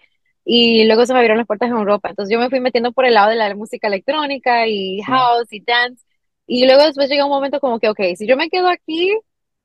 Y 0.45 0.85
luego 0.87 1.07
se 1.07 1.13
me 1.13 1.19
abrieron 1.21 1.39
las 1.39 1.47
puertas 1.47 1.71
en 1.71 1.77
Europa. 1.77 2.11
Entonces 2.11 2.33
yo 2.33 2.39
me 2.41 2.51
fui 2.51 2.61
metiendo 2.61 2.93
por 2.93 3.05
el 3.07 3.15
lado 3.15 3.31
de 3.31 3.37
la 3.37 3.55
música 3.55 3.87
electrónica 3.89 4.67
y 4.67 5.01
house 5.03 5.53
y 5.53 5.61
dance. 5.65 6.05
Y 6.47 6.67
luego 6.67 6.83
después 6.85 7.09
llega 7.09 7.25
un 7.25 7.31
momento 7.31 7.61
como 7.61 7.79
que, 7.79 7.89
ok, 7.89 8.01
si 8.17 8.27
yo 8.27 8.37
me 8.37 8.51
quedo 8.51 8.69
aquí, 8.69 9.17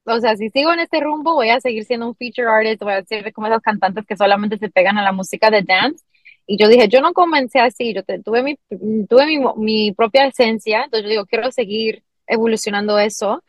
o 0.05 0.19
sea, 0.19 0.35
si 0.37 0.49
sigo 0.49 0.71
en 0.71 0.79
este 0.79 0.99
rumbo, 1.01 1.33
voy 1.33 1.49
a 1.49 1.59
seguir 1.59 1.83
siendo 1.85 2.07
un 2.07 2.15
feature 2.15 2.47
artist, 2.47 2.81
voy 2.83 2.93
a 2.93 3.03
ser 3.03 3.33
como 3.33 3.47
esos 3.47 3.61
cantantes 3.61 4.05
que 4.05 4.15
solamente 4.15 4.57
se 4.57 4.69
pegan 4.69 4.97
a 4.97 5.03
la 5.03 5.11
música 5.11 5.49
de 5.49 5.63
dance. 5.63 6.03
Y 6.47 6.57
yo 6.57 6.69
dije, 6.69 6.87
yo 6.87 7.01
no 7.01 7.13
comencé 7.13 7.59
así, 7.59 7.93
yo 7.93 8.03
tuve, 8.23 8.41
mi, 8.41 8.55
tuve 9.07 9.25
mi, 9.27 9.39
mi 9.57 9.91
propia 9.91 10.25
esencia, 10.27 10.83
entonces 10.85 11.03
yo 11.03 11.09
digo, 11.09 11.25
quiero 11.25 11.51
seguir 11.51 12.03
evolucionando 12.25 12.97
eso. 12.99 13.43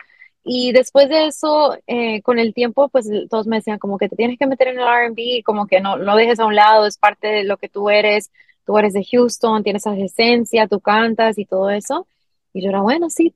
Y 0.45 0.73
después 0.73 1.09
de 1.09 1.27
eso, 1.27 1.77
eh, 1.87 2.23
con 2.23 2.39
el 2.39 2.55
tiempo, 2.55 2.89
pues 2.89 3.09
todos 3.31 3.47
me 3.47 3.57
decían 3.57 3.79
como 3.79 3.99
que 3.99 4.09
te 4.09 4.17
tienes 4.17 4.39
que 4.39 4.47
meter 4.47 4.69
en 4.69 4.81
el 4.81 4.87
RB, 5.11 5.45
como 5.45 5.67
que 5.67 5.81
no, 5.81 5.97
no 5.99 6.17
dejes 6.17 6.41
a 6.41 6.47
un 6.47 6.57
lado, 6.57 6.87
es 6.87 6.99
parte 6.99 7.29
de 7.29 7.45
lo 7.45 7.57
que 7.59 7.69
tú 7.69 7.91
eres, 7.91 8.33
tú 8.67 8.79
eres 8.79 8.95
de 8.95 9.05
Houston, 9.05 9.63
tienes 9.63 9.87
esa 9.87 9.97
esencia, 9.97 10.67
tú 10.67 10.81
cantas 10.81 11.39
y 11.39 11.45
todo 11.47 11.71
eso. 11.71 12.09
Y 12.53 12.63
yo 12.63 12.71
era, 12.71 12.81
bueno, 12.81 13.11
sí, 13.11 13.35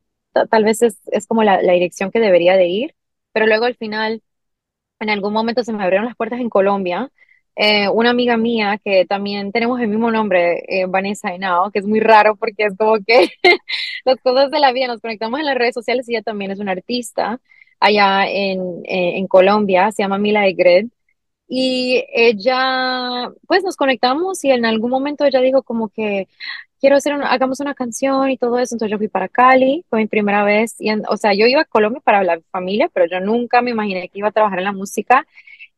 tal 0.51 0.65
vez 0.65 0.83
es, 0.83 0.99
es 1.07 1.27
como 1.27 1.45
la, 1.45 1.63
la, 1.63 1.75
dirección 1.75 2.11
que 2.11 2.21
debería 2.21 2.57
de 2.57 2.67
ir, 2.69 2.95
pero 3.33 3.47
luego 3.47 3.67
al 3.67 3.77
final, 3.77 4.23
en 5.01 5.11
algún 5.11 5.33
momento 5.33 5.65
se 5.65 5.73
me 5.73 5.83
abrieron 5.85 6.07
las 6.07 6.17
puertas 6.17 6.41
en 6.41 6.51
Colombia 6.51 7.11
eh, 7.57 7.89
una 7.89 8.11
amiga 8.11 8.37
mía 8.37 8.79
que 8.83 9.05
también 9.07 9.53
tenemos 9.53 9.81
el 9.81 9.89
mismo 9.89 10.11
nombre, 10.11 10.63
eh, 10.69 10.87
Vanessa 10.87 11.35
Henao, 11.35 11.71
que 11.71 11.81
es 11.81 11.87
muy 11.87 12.01
raro 12.01 12.37
porque 12.37 12.65
es 12.67 12.77
como 12.77 12.97
que 13.07 13.31
las 14.05 14.19
cosas 14.21 14.51
de 14.51 14.59
la 14.61 14.73
vida 14.73 14.87
nos 14.87 15.01
conectamos 15.01 15.41
en 15.41 15.47
las 15.47 15.57
redes 15.57 15.75
sociales 15.75 16.09
y 16.09 16.15
ella 16.15 16.23
también 16.23 16.51
es 16.51 16.59
una 16.61 16.73
artista 16.73 17.41
allá 17.81 18.27
en, 18.29 18.61
eh, 18.85 19.19
en 19.19 19.27
Colombia, 19.27 19.91
se 19.93 20.03
llama 20.03 20.19
Mila 20.19 20.47
Egred. 20.47 20.87
Y 21.49 22.05
ella, 22.15 23.31
pues 23.47 23.63
nos 23.65 23.77
conectamos 23.77 24.43
y 24.45 24.51
en 24.51 24.65
algún 24.65 24.91
momento 24.91 25.25
ella 25.27 25.41
dijo 25.41 25.63
como 25.63 25.89
que 25.91 26.29
quiero 26.81 26.97
hacer 26.97 27.15
una, 27.15 27.29
hagamos 27.31 27.61
una 27.61 27.75
canción 27.75 28.31
y 28.31 28.39
todo 28.39 28.59
eso. 28.59 28.75
Entonces 28.75 28.91
yo 28.91 28.99
fui 28.99 29.09
para 29.09 29.29
Cali, 29.29 29.85
fue 29.91 30.01
mi 30.01 30.07
primera 30.09 30.45
vez. 30.45 30.77
Y 30.81 30.91
o 31.09 31.17
sea, 31.17 31.35
yo 31.35 31.47
iba 31.47 31.63
a 31.63 31.65
Colombia 31.67 32.01
para 32.05 32.25
la 32.25 32.41
familia, 32.51 32.89
pero 32.93 33.07
yo 33.07 33.21
nunca 33.21 33.63
me 33.63 33.71
imaginé 33.71 34.09
que 34.09 34.19
iba 34.19 34.29
a 34.29 34.33
trabajar 34.33 34.59
en 34.59 34.65
la 34.65 34.73
música. 34.73 35.27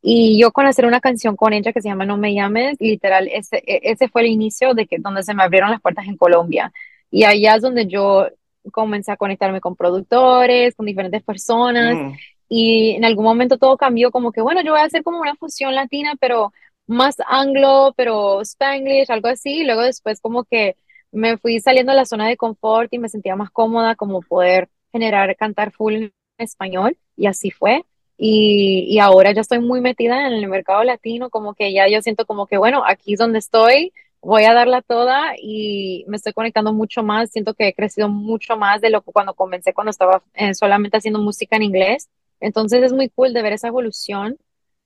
Y 0.06 0.38
yo 0.38 0.52
con 0.52 0.66
hacer 0.66 0.84
una 0.84 1.00
canción 1.00 1.34
con 1.34 1.54
ella 1.54 1.72
que 1.72 1.80
se 1.80 1.88
llama 1.88 2.04
No 2.04 2.18
me 2.18 2.34
llames, 2.34 2.76
literal, 2.78 3.26
ese, 3.32 3.62
e, 3.66 3.80
ese 3.90 4.06
fue 4.08 4.20
el 4.20 4.26
inicio 4.26 4.74
de 4.74 4.86
que 4.86 4.98
donde 4.98 5.22
se 5.22 5.32
me 5.32 5.42
abrieron 5.42 5.70
las 5.70 5.80
puertas 5.80 6.06
en 6.06 6.18
Colombia. 6.18 6.70
Y 7.10 7.24
allá 7.24 7.54
es 7.56 7.62
donde 7.62 7.86
yo 7.86 8.28
comencé 8.70 9.12
a 9.12 9.16
conectarme 9.16 9.62
con 9.62 9.76
productores, 9.76 10.74
con 10.74 10.84
diferentes 10.84 11.22
personas. 11.22 11.96
Mm. 11.96 12.12
Y 12.50 12.90
en 12.96 13.06
algún 13.06 13.24
momento 13.24 13.56
todo 13.56 13.78
cambió 13.78 14.10
como 14.10 14.30
que, 14.30 14.42
bueno, 14.42 14.60
yo 14.62 14.72
voy 14.72 14.80
a 14.80 14.84
hacer 14.84 15.02
como 15.02 15.20
una 15.22 15.36
fusión 15.36 15.74
latina, 15.74 16.12
pero 16.20 16.52
más 16.86 17.16
anglo, 17.26 17.94
pero 17.96 18.42
spanglish, 18.42 19.10
algo 19.10 19.28
así. 19.28 19.60
Y 19.60 19.64
luego 19.64 19.80
después 19.80 20.20
como 20.20 20.44
que 20.44 20.76
me 21.12 21.38
fui 21.38 21.60
saliendo 21.60 21.92
de 21.92 21.96
la 21.96 22.04
zona 22.04 22.28
de 22.28 22.36
confort 22.36 22.92
y 22.92 22.98
me 22.98 23.08
sentía 23.08 23.36
más 23.36 23.50
cómoda 23.50 23.94
como 23.96 24.20
poder 24.20 24.68
generar, 24.92 25.34
cantar 25.36 25.72
full 25.72 25.94
en 25.94 26.12
español. 26.36 26.98
Y 27.16 27.24
así 27.26 27.50
fue. 27.50 27.86
Y, 28.16 28.98
ahora 29.00 29.32
ya 29.32 29.40
estoy 29.40 29.58
muy 29.58 29.80
metida 29.80 30.26
en 30.26 30.34
el 30.34 30.48
mercado 30.48 30.84
latino, 30.84 31.30
como 31.30 31.54
que 31.54 31.72
ya 31.72 31.88
yo 31.88 32.00
siento 32.02 32.26
como 32.26 32.46
que, 32.46 32.58
bueno, 32.58 32.82
aquí 32.86 33.14
es 33.14 33.18
donde 33.18 33.38
estoy, 33.40 33.92
voy 34.20 34.44
a 34.44 34.54
darla 34.54 34.82
toda 34.82 35.34
y 35.38 36.04
me 36.08 36.16
estoy 36.16 36.32
conectando 36.32 36.72
mucho 36.72 37.02
más, 37.02 37.30
siento 37.30 37.54
que 37.54 37.68
he 37.68 37.74
crecido 37.74 38.08
mucho 38.08 38.56
más 38.56 38.80
de 38.80 38.90
lo 38.90 39.02
que 39.02 39.12
cuando 39.12 39.34
comencé, 39.34 39.74
cuando 39.74 39.90
estaba 39.90 40.22
eh, 40.34 40.54
solamente 40.54 40.96
haciendo 40.96 41.20
música 41.20 41.56
en 41.56 41.62
inglés. 41.64 42.08
Entonces 42.40 42.82
es 42.82 42.92
muy 42.92 43.08
cool 43.10 43.32
de 43.32 43.42
ver 43.42 43.52
esa 43.54 43.68
evolución 43.68 44.38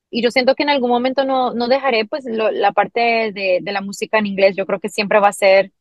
y 0.09 0.23
yo 0.23 0.31
siento 0.31 0.55
que 0.55 0.63
en 0.63 0.69
algún 0.69 0.89
momento 0.89 1.25
no, 1.25 1.53
no 1.53 1.67
dejaré 1.67 2.05
pues 2.05 2.25
la 2.25 2.71
parte 2.73 3.31
de, 3.33 3.59
de 3.61 3.71
la 3.71 3.81
música 3.81 4.17
en 4.19 4.25
inglés, 4.27 4.55
yo 4.55 4.65
creo 4.65 4.79
que 4.79 4.89
siempre 4.89 5.19
va 5.19 5.29
a 5.29 5.33
ser 5.33 5.71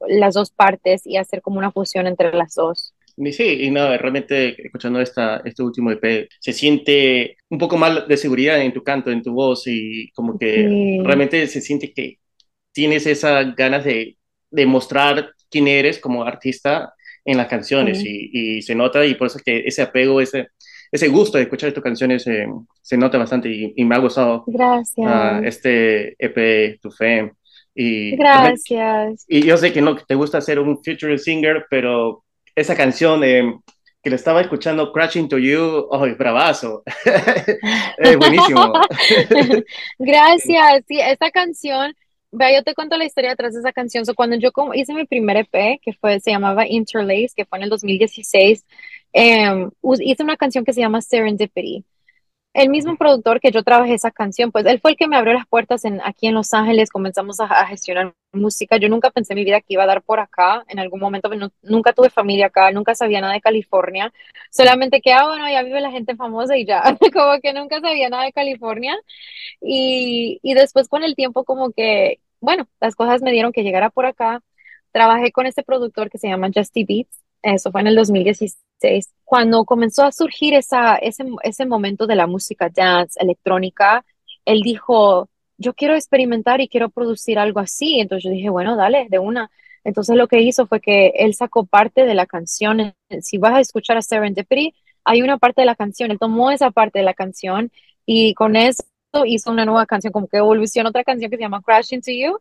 las 0.00 0.34
dos 0.34 0.50
partes 0.50 1.06
y 1.06 1.16
hacer 1.16 1.42
como 1.42 1.58
una 1.58 1.72
fusión 1.72 2.06
entre 2.06 2.32
las 2.34 2.54
dos. 2.54 2.95
Sí, 3.32 3.62
y 3.62 3.70
nada, 3.70 3.96
realmente 3.96 4.54
escuchando 4.62 5.00
esta, 5.00 5.40
este 5.44 5.62
último 5.62 5.90
EP, 5.90 6.28
se 6.38 6.52
siente 6.52 7.38
un 7.48 7.58
poco 7.58 7.78
más 7.78 8.06
de 8.06 8.16
seguridad 8.18 8.60
en 8.60 8.74
tu 8.74 8.82
canto, 8.82 9.10
en 9.10 9.22
tu 9.22 9.32
voz, 9.32 9.66
y 9.66 10.10
como 10.10 10.38
que 10.38 11.00
realmente 11.02 11.46
se 11.46 11.62
siente 11.62 11.94
que 11.94 12.18
tienes 12.72 13.06
esas 13.06 13.56
ganas 13.56 13.84
de, 13.84 14.18
de 14.50 14.66
mostrar 14.66 15.30
quién 15.48 15.66
eres 15.66 15.98
como 15.98 16.24
artista 16.24 16.92
en 17.24 17.38
las 17.38 17.48
canciones, 17.48 18.04
y, 18.04 18.58
y, 18.58 18.62
se 18.62 18.74
nota, 18.74 19.04
y 19.06 19.14
por 19.14 19.28
eso 19.28 19.38
es 19.38 19.44
que 19.44 19.62
ese 19.66 19.80
apego, 19.80 20.20
ese, 20.20 20.48
ese 20.92 21.08
gusto 21.08 21.38
de 21.38 21.44
escuchar 21.44 21.72
tus 21.72 21.82
canciones 21.82 22.26
eh, 22.26 22.46
se 22.82 22.98
nota 22.98 23.16
bastante, 23.16 23.48
y, 23.74 23.84
me 23.84 23.94
ha 23.94 23.98
gustado 23.98 24.44
Gracias. 24.46 25.06
Uh, 25.06 25.42
este 25.42 26.16
EP, 26.18 26.78
Tu 26.82 26.90
Fe. 26.90 27.32
Y, 27.74 28.14
Gracias. 28.16 29.24
Y 29.26 29.42
yo 29.42 29.56
sé 29.56 29.72
que 29.72 29.80
no 29.80 29.96
te 29.96 30.14
gusta 30.14 30.42
ser 30.42 30.58
un 30.58 30.82
future 30.84 31.16
singer, 31.16 31.64
pero 31.70 32.25
esa 32.56 32.74
canción 32.74 33.20
que 33.20 34.10
le 34.10 34.16
estaba 34.16 34.40
escuchando, 34.40 34.92
Crashing 34.92 35.28
to 35.28 35.38
You, 35.38 35.88
¡ay, 35.92 36.14
bravazo! 36.14 36.82
es 37.98 38.16
buenísimo. 38.18 38.72
Gracias, 39.98 40.84
sí, 40.88 41.00
esta 41.00 41.30
canción, 41.30 41.94
vea, 42.32 42.56
yo 42.56 42.64
te 42.64 42.74
cuento 42.74 42.96
la 42.96 43.04
historia 43.04 43.30
detrás 43.30 43.54
de 43.54 43.60
esa 43.60 43.72
canción. 43.72 44.04
cuando 44.16 44.36
yo 44.36 44.50
hice 44.74 44.94
mi 44.94 45.04
primer 45.04 45.36
EP, 45.36 45.80
que 45.82 45.92
fue, 45.92 46.18
se 46.20 46.30
llamaba 46.30 46.66
Interlace, 46.66 47.30
que 47.36 47.44
fue 47.44 47.58
en 47.58 47.64
el 47.64 47.70
2016, 47.70 48.64
em, 49.12 49.70
hice 50.00 50.22
una 50.22 50.36
canción 50.36 50.64
que 50.64 50.72
se 50.72 50.80
llama 50.80 51.00
Serendipity 51.00 51.84
el 52.56 52.70
mismo 52.70 52.96
productor 52.96 53.38
que 53.38 53.50
yo 53.50 53.62
trabajé 53.62 53.92
esa 53.94 54.10
canción, 54.10 54.50
pues 54.50 54.64
él 54.64 54.80
fue 54.80 54.92
el 54.92 54.96
que 54.96 55.06
me 55.08 55.16
abrió 55.16 55.34
las 55.34 55.46
puertas 55.46 55.84
en, 55.84 56.00
aquí 56.02 56.26
en 56.26 56.34
Los 56.34 56.54
Ángeles, 56.54 56.90
comenzamos 56.90 57.38
a, 57.38 57.66
gestionar 57.66 58.14
música. 58.32 58.78
Yo 58.78 58.88
nunca 58.88 59.10
pensé 59.10 59.34
en 59.34 59.40
mi 59.40 59.44
vida 59.44 59.60
que 59.60 59.74
iba 59.74 59.82
a 59.82 59.86
dar 59.86 60.02
por 60.02 60.20
acá 60.20 60.64
en 60.68 60.78
algún 60.78 61.00
momento, 61.00 61.28
pues, 61.28 61.38
nunca 61.62 61.92
tuve 61.92 62.08
familia 62.08 62.46
acá, 62.46 62.70
nunca 62.72 62.94
sabía 62.94 63.20
nada 63.20 63.34
de 63.34 63.42
California, 63.42 64.10
solamente 64.50 65.02
que, 65.02 65.12
ah, 65.12 65.26
bueno, 65.26 65.48
ya 65.50 65.62
vive 65.62 65.80
la 65.82 65.90
gente 65.90 66.16
famosa 66.16 66.56
y 66.56 66.64
ya, 66.64 66.82
como 67.12 67.40
que 67.42 67.52
nunca 67.52 67.80
sabía 67.80 68.08
nada 68.08 68.24
de 68.24 68.32
California. 68.32 68.96
Y, 69.60 70.40
y 70.42 70.54
después 70.54 70.88
con 70.88 71.04
el 71.04 71.14
tiempo 71.14 71.44
como 71.44 71.72
que, 71.72 72.20
bueno, 72.40 72.68
las 72.80 72.94
cosas 72.96 73.22
me 73.22 73.32
dieron 73.32 73.52
que 73.52 73.62
llegara 73.64 73.90
por 73.90 74.06
acá. 74.06 74.42
Trabajé 74.92 75.30
con 75.32 75.46
este 75.46 75.62
productor 75.62 76.10
que 76.10 76.18
se 76.18 76.28
llama 76.28 76.50
Justy 76.54 76.84
Beats 76.84 77.25
eso 77.42 77.70
fue 77.70 77.80
en 77.82 77.88
el 77.88 77.96
2016, 77.96 79.12
cuando 79.24 79.64
comenzó 79.64 80.04
a 80.04 80.12
surgir 80.12 80.54
esa, 80.54 80.96
ese, 80.96 81.24
ese 81.42 81.66
momento 81.66 82.06
de 82.06 82.16
la 82.16 82.26
música 82.26 82.68
dance, 82.68 83.18
electrónica, 83.20 84.04
él 84.44 84.60
dijo, 84.62 85.28
yo 85.58 85.74
quiero 85.74 85.94
experimentar 85.94 86.60
y 86.60 86.68
quiero 86.68 86.90
producir 86.90 87.38
algo 87.38 87.60
así. 87.60 88.00
Entonces 88.00 88.24
yo 88.24 88.30
dije, 88.30 88.50
bueno, 88.50 88.76
dale, 88.76 89.06
de 89.10 89.18
una. 89.18 89.50
Entonces 89.84 90.16
lo 90.16 90.28
que 90.28 90.40
hizo 90.40 90.66
fue 90.66 90.80
que 90.80 91.08
él 91.16 91.34
sacó 91.34 91.64
parte 91.66 92.04
de 92.04 92.14
la 92.14 92.26
canción. 92.26 92.94
Si 93.20 93.38
vas 93.38 93.54
a 93.54 93.60
escuchar 93.60 93.96
a 93.96 94.02
Serendipity, 94.02 94.74
hay 95.04 95.22
una 95.22 95.38
parte 95.38 95.62
de 95.62 95.66
la 95.66 95.76
canción. 95.76 96.10
Él 96.10 96.18
tomó 96.18 96.50
esa 96.50 96.70
parte 96.70 96.98
de 96.98 97.04
la 97.04 97.14
canción 97.14 97.70
y 98.04 98.34
con 98.34 98.56
eso 98.56 98.84
hizo 99.24 99.50
una 99.50 99.64
nueva 99.64 99.86
canción, 99.86 100.12
como 100.12 100.28
que 100.28 100.38
evolucionó 100.38 100.90
otra 100.90 101.04
canción 101.04 101.30
que 101.30 101.36
se 101.36 101.42
llama 101.42 101.62
Crash 101.62 101.92
Into 101.92 102.10
You 102.12 102.38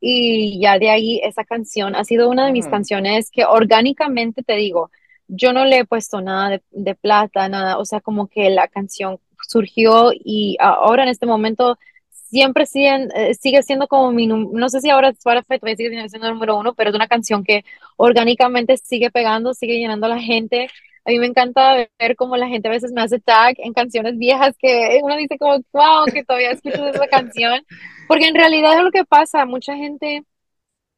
y 0.00 0.60
ya 0.60 0.78
de 0.78 0.90
ahí 0.90 1.20
esa 1.24 1.44
canción 1.44 1.96
ha 1.96 2.04
sido 2.04 2.28
una 2.28 2.46
de 2.46 2.52
mis 2.52 2.66
canciones 2.66 3.30
que 3.30 3.44
orgánicamente 3.44 4.42
te 4.42 4.54
digo, 4.54 4.90
yo 5.28 5.52
no 5.52 5.64
le 5.64 5.78
he 5.78 5.84
puesto 5.84 6.20
nada 6.20 6.60
de, 6.70 6.94
plata, 6.94 7.48
nada, 7.48 7.78
o 7.78 7.84
sea, 7.84 8.00
como 8.00 8.28
que 8.28 8.50
la 8.50 8.68
canción 8.68 9.18
surgió 9.46 10.10
y 10.12 10.56
ahora 10.60 11.02
en 11.02 11.10
este 11.10 11.26
momento 11.26 11.78
siempre 12.10 12.66
sigue, 12.66 13.08
eh, 13.14 13.34
sigue 13.34 13.62
siendo 13.62 13.88
como 13.88 14.12
mi, 14.12 14.26
no 14.26 14.68
sé 14.68 14.80
si 14.80 14.90
ahora 14.90 15.10
Spotify 15.10 15.58
todavía 15.58 15.76
sigue 15.76 16.08
siendo 16.08 16.28
el 16.28 16.34
número 16.34 16.58
uno, 16.58 16.74
pero 16.74 16.90
es 16.90 16.96
una 16.96 17.08
canción 17.08 17.44
que 17.44 17.64
orgánicamente 17.96 18.76
sigue 18.76 19.10
pegando, 19.10 19.54
sigue 19.54 19.78
llenando 19.78 20.06
a 20.06 20.10
la 20.10 20.20
gente. 20.20 20.68
A 21.08 21.10
mí 21.10 21.18
me 21.18 21.26
encanta 21.26 21.88
ver 21.98 22.16
cómo 22.16 22.36
la 22.36 22.48
gente 22.48 22.68
a 22.68 22.70
veces 22.70 22.92
me 22.92 23.00
hace 23.00 23.18
tag 23.18 23.54
en 23.58 23.72
canciones 23.72 24.18
viejas 24.18 24.54
que 24.58 25.00
uno 25.02 25.16
dice 25.16 25.38
como, 25.38 25.54
wow, 25.72 26.04
que 26.12 26.22
todavía 26.22 26.50
escuchas 26.50 26.94
esa 26.94 27.06
canción. 27.06 27.62
Porque 28.06 28.28
en 28.28 28.34
realidad 28.34 28.76
es 28.76 28.84
lo 28.84 28.90
que 28.90 29.06
pasa, 29.06 29.46
mucha 29.46 29.74
gente, 29.74 30.24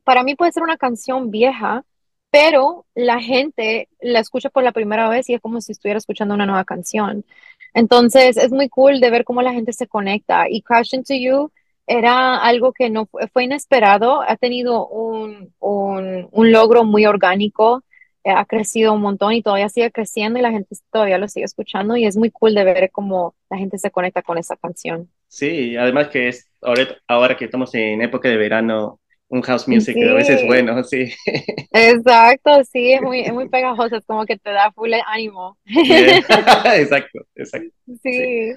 para 0.03 0.25
mí 0.25 0.35
puede 0.35 0.51
ser 0.51 0.64
una 0.64 0.77
canción 0.79 1.31
vieja, 1.31 1.85
pero 2.33 2.87
la 2.96 3.20
gente 3.20 3.88
la 4.01 4.18
escucha 4.18 4.51
por 4.51 4.64
la 4.64 4.73
primera 4.73 5.09
vez 5.09 5.29
y 5.29 5.35
es 5.35 5.40
como 5.40 5.61
si 5.61 5.70
estuviera 5.70 5.99
escuchando 5.99 6.35
una 6.35 6.46
nueva 6.46 6.64
canción. 6.64 7.25
Entonces 7.73 8.37
es 8.37 8.51
muy 8.51 8.68
cool 8.68 8.99
de 8.99 9.11
ver 9.11 9.23
cómo 9.25 9.42
la 9.42 9.53
gente 9.53 9.73
se 9.73 9.87
conecta 9.87 10.46
y 10.49 10.62
Crash 10.62 10.92
Into 10.92 11.14
You 11.14 11.53
era 11.87 12.37
algo 12.38 12.73
que 12.73 12.90
no 12.90 13.07
fue, 13.33 13.44
inesperado, 13.44 14.23
ha 14.23 14.37
tenido 14.37 14.88
un, 14.88 15.55
un, 15.61 16.29
un 16.33 16.53
logro 16.53 16.85
muy 16.85 17.07
orgánico, 17.07 17.85
ha 18.25 18.45
crecido 18.45 18.93
un 18.93 19.01
montón 19.01 19.33
y 19.33 19.43
todavía 19.43 19.69
sigue 19.69 19.91
creciendo 19.91 20.39
y 20.39 20.43
la 20.43 20.51
gente 20.51 20.77
todavía 20.93 21.19
lo 21.19 21.29
sigue 21.29 21.45
escuchando 21.45 21.97
y 21.97 22.07
es 22.07 22.17
muy 22.17 22.31
cool 22.31 22.55
de 22.55 22.65
ver 22.65 22.91
cómo 22.91 23.35
la 23.49 23.57
gente 23.57 23.79
se 23.79 23.91
conecta 23.91 24.23
con 24.23 24.39
esa 24.39 24.57
canción. 24.57 25.09
Sí, 25.29 25.77
además 25.77 26.09
que 26.09 26.29
es 26.29 26.51
ahora, 26.61 26.89
ahora 27.07 27.37
que 27.37 27.47
estamos 27.47 27.75
en 27.75 28.03
época 28.03 28.29
de 28.29 28.37
verano, 28.37 29.01
un 29.31 29.43
house 29.43 29.69
music 29.69 29.97
a 29.97 30.15
veces 30.15 30.41
es 30.41 30.47
bueno, 30.47 30.83
sí. 30.83 31.09
Exacto, 31.73 32.65
sí, 32.65 32.93
es 32.93 33.01
muy, 33.01 33.21
es 33.21 33.33
muy 33.33 33.49
pegajoso, 33.49 33.97
es 33.97 34.05
como 34.05 34.27
que 34.27 34.37
te 34.37 34.51
da 34.51 34.73
full 34.73 34.93
ánimo. 35.07 35.57
exacto, 35.65 37.21
exacto. 37.37 37.73
Sí. 38.03 38.53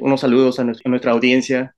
Unos 0.00 0.20
saludos 0.20 0.60
a 0.60 0.64
nuestra, 0.64 1.12
audiencia. 1.12 1.74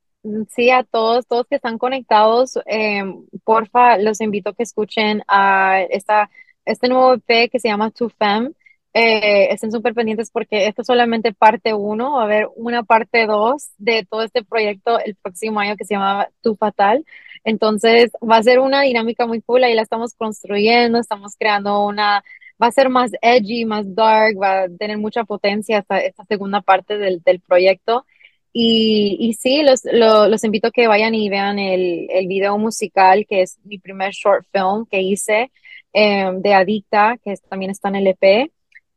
Sí, 0.50 0.70
a 0.70 0.82
todos, 0.82 1.26
todos 1.26 1.46
que 1.46 1.56
están 1.56 1.78
conectados, 1.78 2.58
eh, 2.66 3.04
porfa, 3.44 3.98
los 3.98 4.20
invito 4.20 4.50
a 4.50 4.54
que 4.54 4.62
escuchen 4.64 5.22
a 5.28 5.82
esta, 5.90 6.28
este 6.64 6.88
nuevo 6.88 7.14
EP 7.14 7.50
que 7.50 7.58
se 7.60 7.68
llama 7.68 7.90
To 7.90 8.08
Fem. 8.08 8.52
Eh, 8.94 9.48
estén 9.50 9.72
súper 9.72 9.94
pendientes 9.94 10.30
porque 10.30 10.66
esto 10.66 10.82
es 10.82 10.86
solamente 10.86 11.32
parte 11.32 11.72
uno, 11.72 12.12
va 12.12 12.22
a 12.22 12.24
haber 12.24 12.48
una 12.56 12.82
parte 12.82 13.26
dos 13.26 13.70
de 13.78 14.04
todo 14.04 14.22
este 14.22 14.44
proyecto 14.44 14.98
el 15.00 15.16
próximo 15.16 15.60
año 15.60 15.76
que 15.76 15.84
se 15.84 15.94
llama 15.94 16.28
Tu 16.42 16.54
Fatal. 16.56 17.04
Entonces 17.44 18.10
va 18.22 18.36
a 18.36 18.42
ser 18.42 18.58
una 18.60 18.82
dinámica 18.82 19.26
muy 19.26 19.40
cool, 19.42 19.64
ahí 19.64 19.74
la 19.74 19.82
estamos 19.82 20.14
construyendo, 20.14 20.98
estamos 20.98 21.36
creando 21.38 21.84
una, 21.86 22.22
va 22.62 22.66
a 22.68 22.72
ser 22.72 22.88
más 22.90 23.10
edgy, 23.22 23.64
más 23.64 23.94
dark, 23.94 24.36
va 24.40 24.64
a 24.64 24.68
tener 24.68 24.98
mucha 24.98 25.24
potencia 25.24 25.78
esta, 25.78 25.98
esta 25.98 26.24
segunda 26.26 26.60
parte 26.60 26.98
del, 26.98 27.22
del 27.22 27.40
proyecto. 27.40 28.06
Y, 28.52 29.16
y 29.18 29.34
sí, 29.34 29.62
los, 29.62 29.80
los, 29.84 30.44
invito 30.44 30.68
a 30.68 30.70
que 30.70 30.86
vayan 30.86 31.14
y 31.14 31.30
vean 31.30 31.58
el, 31.58 32.06
el 32.10 32.26
video 32.28 32.58
musical, 32.58 33.24
que 33.26 33.42
es 33.42 33.58
mi 33.64 33.78
primer 33.78 34.12
short 34.12 34.46
film 34.52 34.84
que 34.90 35.00
hice 35.00 35.50
eh, 35.92 36.30
de 36.34 36.54
Adicta, 36.54 37.18
que 37.22 37.34
también 37.48 37.70
está 37.70 37.88
en 37.88 37.96
el 37.96 38.06
EP 38.08 38.50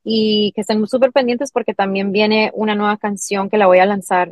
y 0.04 0.52
que 0.54 0.62
estén 0.62 0.86
súper 0.88 1.12
pendientes 1.12 1.52
porque 1.52 1.74
también 1.74 2.12
viene 2.12 2.52
una 2.54 2.76
nueva 2.76 2.98
canción 2.98 3.50
que 3.50 3.58
la 3.58 3.68
voy 3.68 3.80
a 3.80 3.86
lanzar 3.86 4.30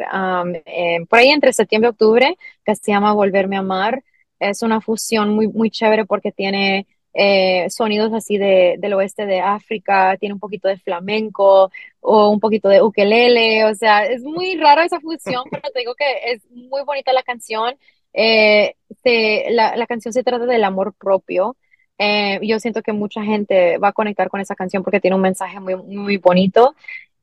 por 1.09 1.19
ahí 1.19 1.29
entre 1.29 1.51
septiembre 1.51 1.89
y 1.89 1.91
octubre, 1.91 2.37
que 2.63 2.75
se 2.75 2.91
llama 2.91 3.13
Volverme 3.13 3.55
a 3.57 3.59
Amar. 3.59 4.03
Es 4.39 4.61
una 4.61 4.81
fusión 4.81 5.33
muy, 5.33 5.47
muy 5.47 5.71
chévere 5.71 6.05
porque 6.05 6.31
tiene 6.31 6.85
eh, 7.13 7.69
sonidos 7.69 8.11
así 8.13 8.37
de, 8.37 8.75
del 8.79 8.93
oeste 8.93 9.25
de 9.25 9.39
África, 9.39 10.17
tiene 10.19 10.33
un 10.33 10.39
poquito 10.39 10.67
de 10.67 10.77
flamenco 10.77 11.71
o 12.01 12.29
un 12.29 12.39
poquito 12.39 12.69
de 12.69 12.81
ukelele, 12.81 13.65
o 13.65 13.75
sea, 13.75 14.05
es 14.05 14.23
muy 14.23 14.55
raro 14.57 14.81
esa 14.81 14.99
fusión, 14.99 15.43
pero 15.51 15.69
te 15.71 15.79
digo 15.79 15.93
que 15.95 16.33
es 16.33 16.41
muy 16.51 16.83
bonita 16.83 17.13
la 17.13 17.23
canción. 17.23 17.75
Eh, 18.13 18.75
la 19.49 19.87
canción 19.87 20.13
se 20.13 20.23
trata 20.23 20.45
del 20.45 20.63
amor 20.63 20.93
propio 20.93 21.55
eh, 21.97 22.39
yo 22.43 22.59
siento 22.59 22.81
que 22.81 22.93
mucha 22.93 23.23
gente 23.23 23.77
va 23.77 23.89
a 23.89 23.93
conectar 23.93 24.29
con 24.29 24.41
esa 24.41 24.55
canción 24.55 24.83
porque 24.83 24.99
tiene 24.99 25.15
un 25.15 25.21
mensaje 25.21 25.59
muy, 25.59 25.75
muy 25.75 26.17
bonito. 26.17 26.75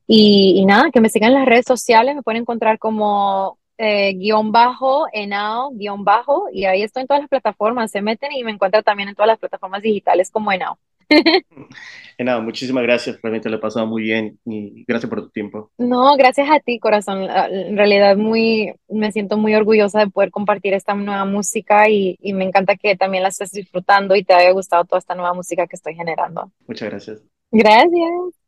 Y, 0.07 0.65
nada, 0.65 0.91
que 0.91 0.99
me 1.01 1.09
sigan 1.09 1.31
en 1.31 1.39
las 1.39 1.45
redes 1.47 1.65
sociales, 1.65 2.15
me 2.15 2.23
pueden 2.23 2.41
encontrar 2.41 2.79
como 2.79 3.57
eh, 3.77 4.13
guion 4.15 4.51
bajo, 4.51 5.05
enao, 5.13 5.71
guion 5.71 6.03
bajo, 6.03 6.47
y 6.51 6.65
ahí 6.65 6.83
estoy 6.83 7.01
en 7.01 7.07
todas 7.07 7.21
las 7.21 7.29
plataformas, 7.29 7.91
se 7.91 8.01
meten 8.01 8.31
y 8.33 8.43
me 8.43 8.51
encuentran 8.51 8.83
también 8.83 9.09
en 9.09 9.15
todas 9.15 9.27
las 9.27 9.39
plataformas 9.39 9.81
digitales 9.81 10.29
como 10.29 10.51
enao. 10.51 10.77
nada, 12.19 12.41
muchísimas 12.41 12.83
gracias, 12.83 13.19
realmente 13.21 13.49
lo 13.49 13.57
he 13.57 13.59
pasado 13.59 13.85
muy 13.87 14.03
bien 14.03 14.39
y 14.45 14.83
gracias 14.85 15.09
por 15.09 15.21
tu 15.21 15.29
tiempo. 15.29 15.71
No, 15.77 16.15
gracias 16.15 16.49
a 16.49 16.59
ti, 16.59 16.79
corazón. 16.79 17.23
En 17.23 17.77
realidad 17.77 18.15
muy, 18.17 18.73
me 18.89 19.11
siento 19.11 19.37
muy 19.37 19.55
orgullosa 19.55 19.99
de 19.99 20.09
poder 20.09 20.31
compartir 20.31 20.73
esta 20.73 20.93
nueva 20.93 21.25
música 21.25 21.89
y, 21.89 22.17
y 22.21 22.33
me 22.33 22.45
encanta 22.45 22.75
que 22.75 22.95
también 22.95 23.23
la 23.23 23.29
estés 23.29 23.51
disfrutando 23.51 24.15
y 24.15 24.23
te 24.23 24.33
haya 24.33 24.51
gustado 24.51 24.85
toda 24.85 24.99
esta 24.99 25.15
nueva 25.15 25.33
música 25.33 25.67
que 25.67 25.75
estoy 25.75 25.95
generando. 25.95 26.51
Muchas 26.67 26.89
gracias. 26.89 27.23
Gracias. 27.51 28.40